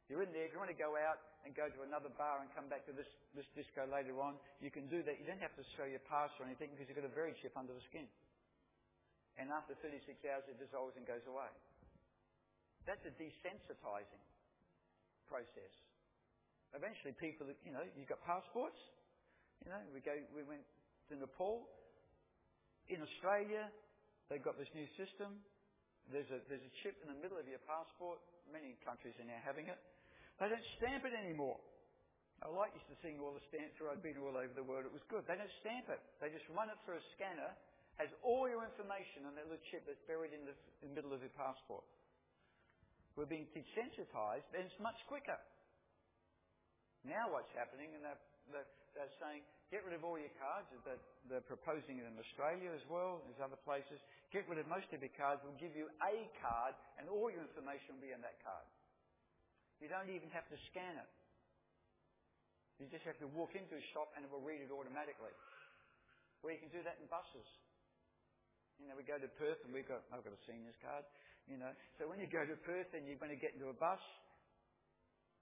[0.10, 0.49] You're in there.
[0.49, 2.93] If you want to go out and go to another bar and come back to
[2.97, 3.05] this,
[3.38, 5.22] this disco later on, you can do that.
[5.22, 7.78] You don't have to show your pass or anything because you've got a VeriChip under
[7.78, 8.10] the skin
[9.39, 11.47] and after 36 hours it dissolves and goes away.
[12.84, 14.24] That's a desensitizing
[15.32, 15.74] process.
[16.76, 18.78] Eventually people, you know, you've got passports,
[19.64, 20.64] you know, we go, we went
[21.10, 21.68] to Nepal.
[22.89, 23.70] In Australia,
[24.28, 25.39] they've got this new system.
[26.10, 28.18] There's a, there's a chip in the middle of your passport.
[28.49, 29.78] Many countries are now having it.
[30.41, 31.62] They don't stamp it anymore.
[32.41, 33.91] I like used to seeing all the stamps through.
[33.91, 34.88] I'd been all over the world.
[34.88, 35.28] It was good.
[35.28, 36.01] They don't stamp it.
[36.24, 37.51] They just run it through a scanner
[37.99, 41.12] has all your information on that little chip that's buried in the, in the middle
[41.12, 41.84] of your passport.
[43.20, 45.36] We're being desensitized, and it's much quicker.
[47.03, 50.67] Now what's happening, and they're, they're, saying, get rid of all your cards.
[50.83, 54.01] They're, they're proposing it in Australia as well, there's other places.
[54.33, 55.41] Get rid of most of your cards.
[55.45, 58.65] We'll give you a card, and all your information will be in that card.
[59.79, 61.11] You don't even have to scan it.
[62.79, 65.35] You just have to walk into a shop and it will read it automatically.
[66.39, 67.47] Or you can do that in buses.
[68.79, 71.03] You know, we go to Perth and we've got, I've got a seniors card,
[71.51, 71.75] you know.
[71.99, 73.99] So when you go to Perth and you're going to get into a bus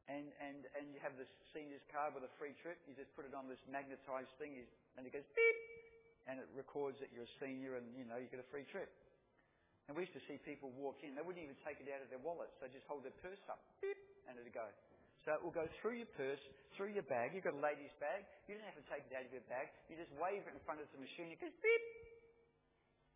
[0.08, 3.28] and, and, and you have this seniors card with a free trip, you just put
[3.28, 4.56] it on this magnetised thing
[4.96, 5.60] and it goes beep
[6.32, 8.88] and it records that you're a senior and, you know, you get a free trip.
[9.88, 12.12] And we used to see people walk in, they wouldn't even take it out of
[12.12, 13.96] their wallets, they just hold their purse up, beep,
[14.28, 14.68] and it'll go.
[15.24, 16.40] So it will go through your purse,
[16.80, 17.36] through your bag.
[17.36, 18.24] You've got a lady's bag.
[18.48, 19.68] You don't have to take it out of your bag.
[19.92, 21.36] You just wave it in front of the machine.
[21.36, 21.84] It goes beep,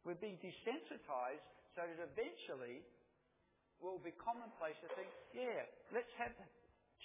[0.04, 1.46] we're being desensitized
[1.78, 2.84] so that eventually
[3.80, 6.34] will be commonplace to think, yeah, let's have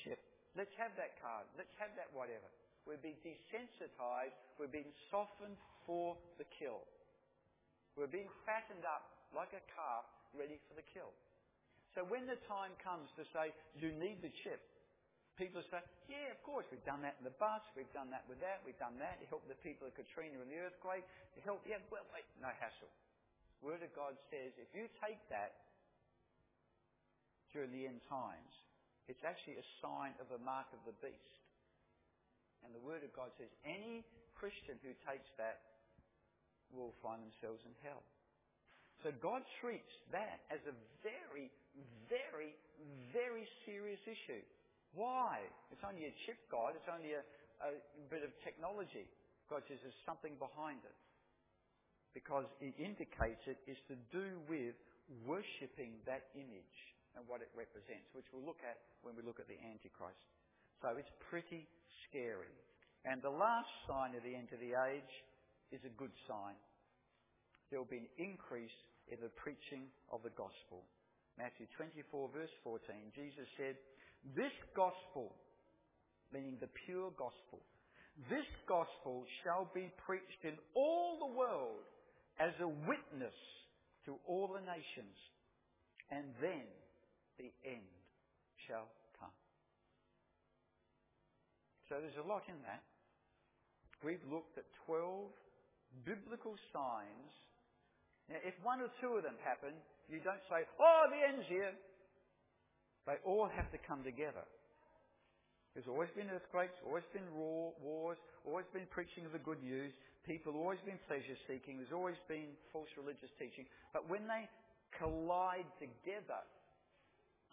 [0.04, 0.20] chip.
[0.56, 1.44] Let's have that card.
[1.60, 2.48] Let's have that whatever.
[2.88, 4.36] We're being desensitized.
[4.56, 6.80] We're being softened for the kill.
[7.96, 11.12] We're being fattened up like a calf ready for the kill.
[11.96, 14.60] So when the time comes to say, you need the chip,
[15.40, 15.80] people say,
[16.12, 18.76] yeah, of course, we've done that in the bus, we've done that with that, we've
[18.76, 21.04] done that to help the people of Katrina and the earthquake,
[21.36, 22.92] to help, yeah, well, wait, no hassle.
[23.64, 25.56] Word of God says if you take that
[27.56, 28.52] during the end times,
[29.06, 31.42] it's actually a sign of the mark of the beast.
[32.66, 34.02] And the Word of God says any
[34.34, 35.62] Christian who takes that
[36.74, 38.02] will find themselves in hell.
[39.06, 40.74] So God treats that as a
[41.06, 41.52] very,
[42.10, 42.58] very,
[43.14, 44.42] very serious issue.
[44.96, 45.44] Why?
[45.70, 46.74] It's only a chip, God.
[46.74, 47.22] It's only a,
[47.62, 47.70] a
[48.10, 49.06] bit of technology.
[49.46, 50.96] God says there's something behind it.
[52.16, 54.74] Because it indicates it is to do with
[55.28, 56.80] worshipping that image
[57.16, 60.20] and what it represents, which we'll look at when we look at the Antichrist.
[60.84, 61.64] So it's pretty
[62.06, 62.52] scary.
[63.08, 65.12] And the last sign of the end of the age
[65.72, 66.54] is a good sign.
[67.72, 68.74] There will be an increase
[69.08, 70.84] in the preaching of the gospel.
[71.38, 72.80] Matthew 24 verse 14,
[73.14, 73.76] Jesus said,
[74.34, 75.34] this gospel,
[76.32, 77.62] meaning the pure gospel,
[78.30, 81.84] this gospel shall be preached in all the world
[82.40, 83.36] as a witness
[84.06, 85.16] to all the nations,
[86.10, 86.64] and then
[87.38, 87.92] the end
[88.66, 88.88] shall
[89.20, 89.34] come.
[91.88, 92.82] So there's a lot in that.
[94.04, 95.30] We've looked at 12
[96.04, 97.32] biblical signs.
[98.28, 99.72] Now, if one or two of them happen,
[100.10, 101.72] you don't say, oh, the end's here.
[103.06, 104.42] They all have to come together.
[105.76, 108.18] There's always been earthquakes, always been wars,
[108.48, 109.92] always been preaching of the good news.
[110.24, 111.78] People always been pleasure seeking.
[111.78, 113.68] There's always been false religious teaching.
[113.92, 114.48] But when they
[114.98, 116.42] collide together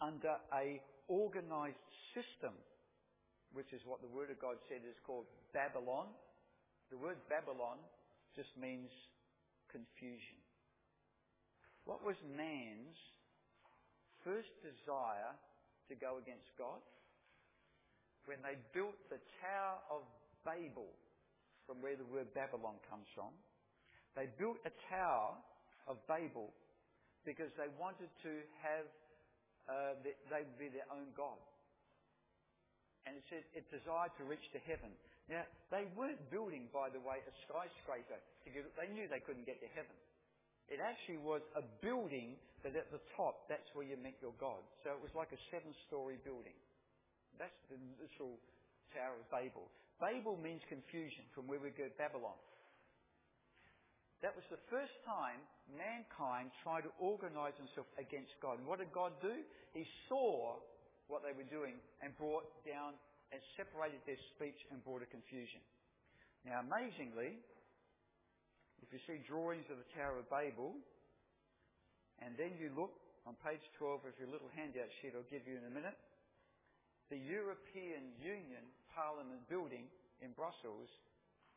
[0.00, 1.84] under a organized
[2.14, 2.54] system,
[3.52, 6.08] which is what the Word of God said is called Babylon,
[6.90, 7.78] the word Babylon
[8.36, 8.90] just means
[9.70, 10.38] confusion.
[11.84, 12.96] What was man's
[14.22, 15.34] first desire
[15.90, 16.80] to go against God?
[18.24, 20.06] When they built the Tower of
[20.46, 20.88] Babel,
[21.66, 23.32] from where the word Babylon comes from,
[24.16, 25.36] they built a Tower
[25.88, 26.52] of Babel
[27.26, 28.32] because they wanted to
[28.64, 28.88] have,
[29.68, 31.40] uh, they'd be their own God.
[33.04, 34.92] And it said it desired to reach to heaven.
[35.28, 38.20] Now, they weren't building, by the way, a skyscraper
[38.52, 39.96] get, they knew they couldn't get to heaven.
[40.68, 44.60] It actually was a building that at the top, that's where you met your God.
[44.84, 46.56] So it was like a seven story building.
[47.36, 48.40] That's the literal
[48.96, 49.68] Tower of Babel.
[50.00, 52.36] Babel means confusion, from where we go Babylon.
[54.24, 55.36] That was the first time
[55.68, 58.56] mankind tried to organize themselves against God.
[58.56, 59.36] And what did God do?
[59.76, 60.64] He saw
[61.12, 62.96] what they were doing and brought down
[63.36, 65.60] and separated their speech and brought a confusion.
[66.48, 67.36] Now, amazingly,
[68.80, 70.72] if you see drawings of the Tower of Babel,
[72.24, 72.96] and then you look
[73.28, 76.00] on page 12 of your little handout sheet I'll give you in a minute,
[77.12, 78.64] the European Union
[78.96, 79.84] Parliament building
[80.24, 80.88] in Brussels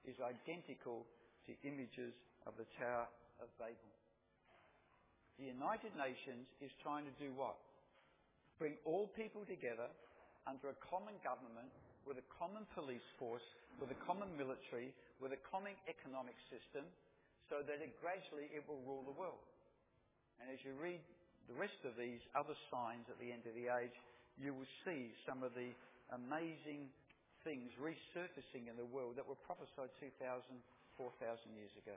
[0.03, 1.07] is identical
[1.47, 2.11] to images
[2.47, 3.11] of the Tower
[3.43, 3.91] of Babel.
[5.35, 7.59] The United Nations is trying to do what?
[8.55, 9.91] Bring all people together
[10.47, 11.69] under a common government
[12.07, 13.43] with a common police force,
[13.83, 16.87] with a common military, with a common economic system,
[17.51, 19.43] so that it gradually it will rule the world.
[20.39, 21.03] And as you read
[21.51, 23.93] the rest of these other signs at the end of the age,
[24.39, 25.75] you will see some of the
[26.15, 26.87] amazing
[27.43, 30.15] things resurfacing in the world that were prophesied 2,000,
[30.95, 31.95] 4,000 years ago.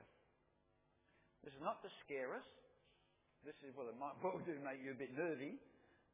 [1.41, 2.45] This is not to scare us.
[3.41, 5.57] This is, well, it might well do make you a bit nervy.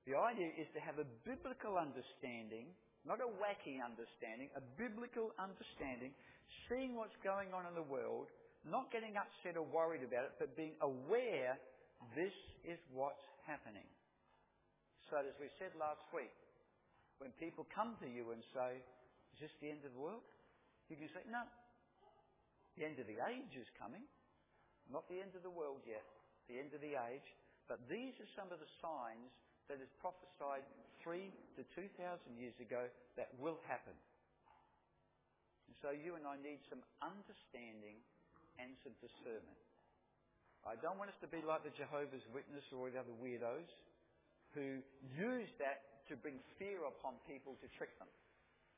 [0.08, 2.72] The idea is to have a biblical understanding,
[3.04, 6.16] not a wacky understanding, a biblical understanding,
[6.72, 8.32] seeing what's going on in the world,
[8.64, 11.60] not getting upset or worried about it, but being aware
[12.16, 12.32] this
[12.64, 13.88] is what's happening.
[15.12, 16.32] So as we said last week,
[17.20, 18.80] when people come to you and say,
[19.36, 20.24] is this the end of the world?
[20.88, 21.44] You can say, no.
[22.80, 24.08] The end of the age is coming.
[24.88, 26.06] Not the end of the world yet,
[26.48, 27.28] the end of the age.
[27.68, 29.32] But these are some of the signs
[29.68, 30.64] that is prophesied
[31.04, 32.88] three to two thousand years ago
[33.20, 33.96] that will happen.
[35.68, 38.00] And so you and I need some understanding
[38.56, 39.60] and some discernment.
[40.64, 43.68] I don't want us to be like the Jehovah's Witness or the other weirdos
[44.56, 44.80] who
[45.16, 48.08] use that to bring fear upon people to trick them.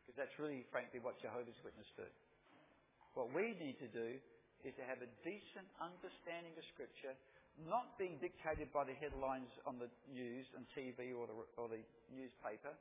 [0.02, 2.10] Because that's really, frankly, what Jehovah's Witness do.
[3.14, 4.18] What we need to do
[4.68, 7.16] is to have a decent understanding of Scripture,
[7.68, 11.82] not being dictated by the headlines on the news and TV or the, or the
[12.12, 12.72] newspaper,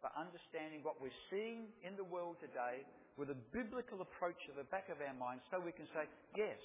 [0.00, 2.86] but understanding what we're seeing in the world today
[3.18, 6.06] with a biblical approach at the back of our minds so we can say,
[6.38, 6.60] yes,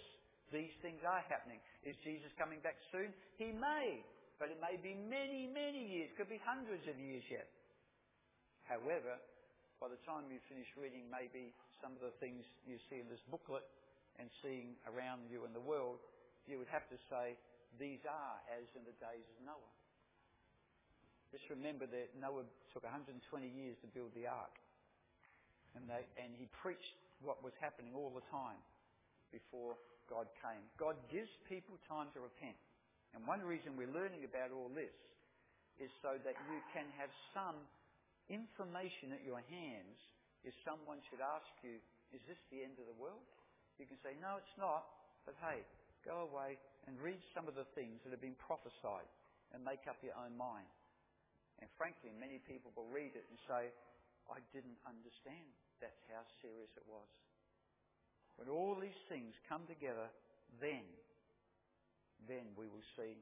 [0.53, 1.57] these things are happening.
[1.81, 3.09] Is Jesus coming back soon?
[3.41, 4.05] He may,
[4.37, 7.49] but it may be many, many years, could be hundreds of years yet.
[8.69, 9.17] However,
[9.81, 11.51] by the time you finish reading maybe
[11.81, 13.65] some of the things you see in this booklet,
[14.19, 16.01] and seeing around you in the world,
[16.45, 17.37] you would have to say,
[17.81, 19.73] these are as in the days of Noah.
[21.33, 23.17] Just remember that Noah took 120
[23.49, 24.53] years to build the ark.
[25.73, 26.93] And, they, and he preached
[27.25, 28.61] what was happening all the time
[29.33, 29.73] before
[30.05, 30.61] God came.
[30.77, 32.59] God gives people time to repent.
[33.17, 34.93] And one reason we're learning about all this
[35.81, 37.57] is so that you can have some
[38.29, 39.97] information at your hands
[40.45, 43.25] if someone should ask you, is this the end of the world?
[43.81, 44.85] You can say, no, it's not,
[45.25, 45.65] but hey,
[46.05, 49.07] go away and read some of the things that have been prophesied
[49.55, 50.69] and make up your own mind.
[51.61, 53.71] And frankly, many people will read it and say,
[54.27, 55.47] I didn't understand.
[55.79, 57.07] That's how serious it was.
[58.35, 60.09] When all these things come together,
[60.57, 60.83] then,
[62.25, 63.13] then we will see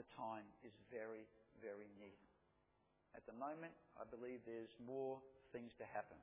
[0.00, 1.28] the time is very,
[1.62, 2.18] very near.
[3.14, 5.22] At the moment, I believe there's more
[5.54, 6.18] things to happen,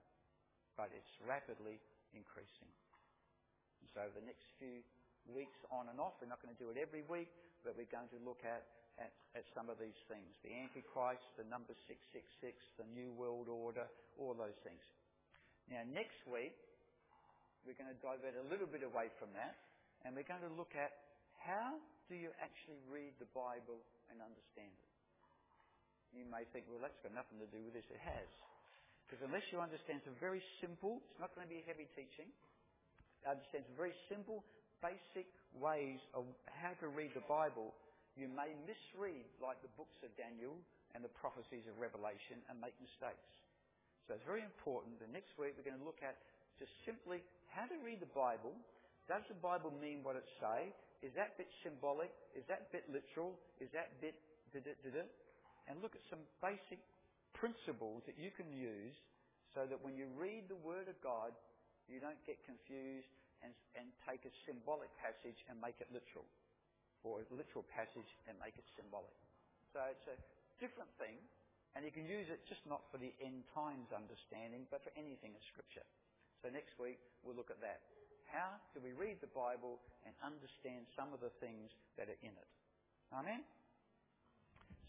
[0.76, 1.80] but it's rapidly
[2.12, 2.68] increasing.
[3.94, 4.82] So the next few
[5.30, 7.30] weeks on and off, we're not going to do it every week,
[7.66, 8.64] but we're going to look at,
[9.02, 10.30] at, at some of these things.
[10.46, 13.86] The Antichrist, the number 666, the New World Order,
[14.18, 14.82] all those things.
[15.70, 16.56] Now next week,
[17.66, 19.54] we're going to divert a little bit away from that,
[20.02, 20.92] and we're going to look at
[21.46, 21.78] how
[22.10, 23.78] do you actually read the Bible
[24.10, 24.92] and understand it.
[26.12, 27.88] You may think, well, that's got nothing to do with this.
[27.88, 28.28] It has.
[29.08, 32.28] Because unless you understand some very simple, it's not going to be heavy teaching,
[33.28, 34.42] understand some very simple,
[34.82, 37.76] basic ways of how to read the Bible,
[38.18, 40.58] you may misread like the books of Daniel
[40.96, 43.32] and the prophecies of Revelation and make mistakes.
[44.08, 46.20] So it's very important that next week we're going to look at
[46.60, 48.52] just simply how to read the Bible.
[49.08, 50.74] Does the Bible mean what it say?
[51.00, 52.12] Is that bit symbolic?
[52.36, 53.40] Is that bit literal?
[53.58, 54.18] Is that bit
[54.54, 55.10] it?
[55.70, 56.84] And look at some basic
[57.32, 58.94] principles that you can use
[59.56, 61.32] so that when you read the Word of God,
[61.90, 63.10] you don't get confused
[63.42, 66.28] and, and take a symbolic passage and make it literal,
[67.02, 69.14] or a literal passage and make it symbolic.
[69.74, 70.18] So it's a
[70.62, 71.18] different thing,
[71.76, 75.32] And you can use it just not for the end times understanding, but for anything
[75.32, 75.86] in Scripture.
[76.44, 77.80] So next week we'll look at that.
[78.28, 82.36] How do we read the Bible and understand some of the things that are in
[82.36, 82.50] it?
[83.16, 83.44] Amen?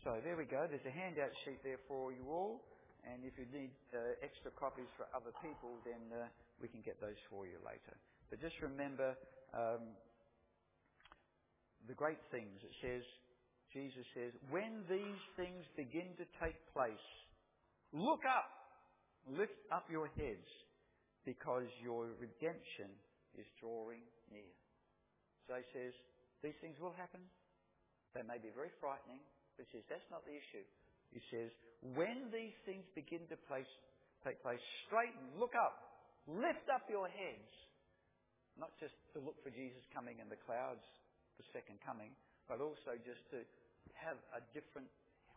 [0.02, 0.66] So there we go.
[0.66, 2.62] There's a handout sheet there for you all.
[3.02, 6.30] And if you need uh, extra copies for other people, then uh,
[6.62, 7.98] we can get those for you later.
[8.30, 9.18] But just remember
[9.52, 9.92] um,
[11.90, 12.62] the great things.
[12.62, 13.02] It says,
[13.74, 17.06] Jesus says, when these things begin to take place,
[17.92, 18.48] look up,
[19.26, 20.48] lift up your heads,
[21.24, 22.90] because your redemption
[23.38, 24.52] is drawing near.
[25.46, 25.94] So he says,
[26.42, 27.22] these things will happen.
[28.14, 29.22] They may be very frightening,
[29.56, 30.66] but he says that's not the issue.
[31.14, 31.48] He says,
[31.94, 33.68] when these things begin to place,
[34.26, 35.91] take place, straighten, look up,
[36.28, 37.50] lift up your heads.
[38.60, 40.84] Not just to look for Jesus coming in the clouds,
[41.40, 42.12] the second coming,
[42.46, 43.40] but also just to
[43.96, 44.88] have a different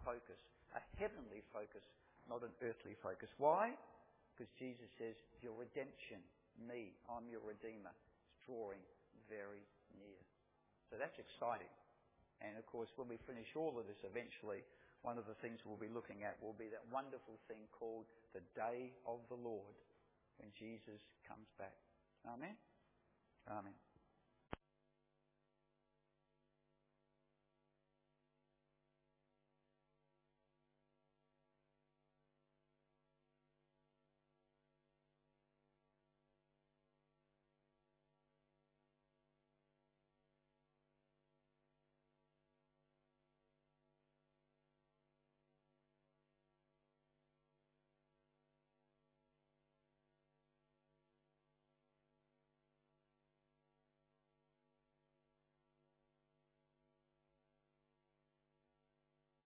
[0.03, 0.37] focus,
[0.75, 1.81] a heavenly focus,
[2.27, 3.31] not an earthly focus.
[3.39, 3.71] Why?
[4.35, 6.19] Because Jesus says, Your redemption,
[6.59, 7.95] me, I'm your Redeemer,
[8.27, 8.83] is drawing
[9.31, 9.63] very
[9.95, 10.21] near.
[10.91, 11.71] So that's exciting.
[12.43, 14.59] And of course, when we finish all of this eventually,
[15.07, 18.43] one of the things we'll be looking at will be that wonderful thing called the
[18.57, 19.77] day of the Lord
[20.37, 21.77] when Jesus comes back.
[22.27, 22.55] Amen?
[23.49, 23.84] Amen.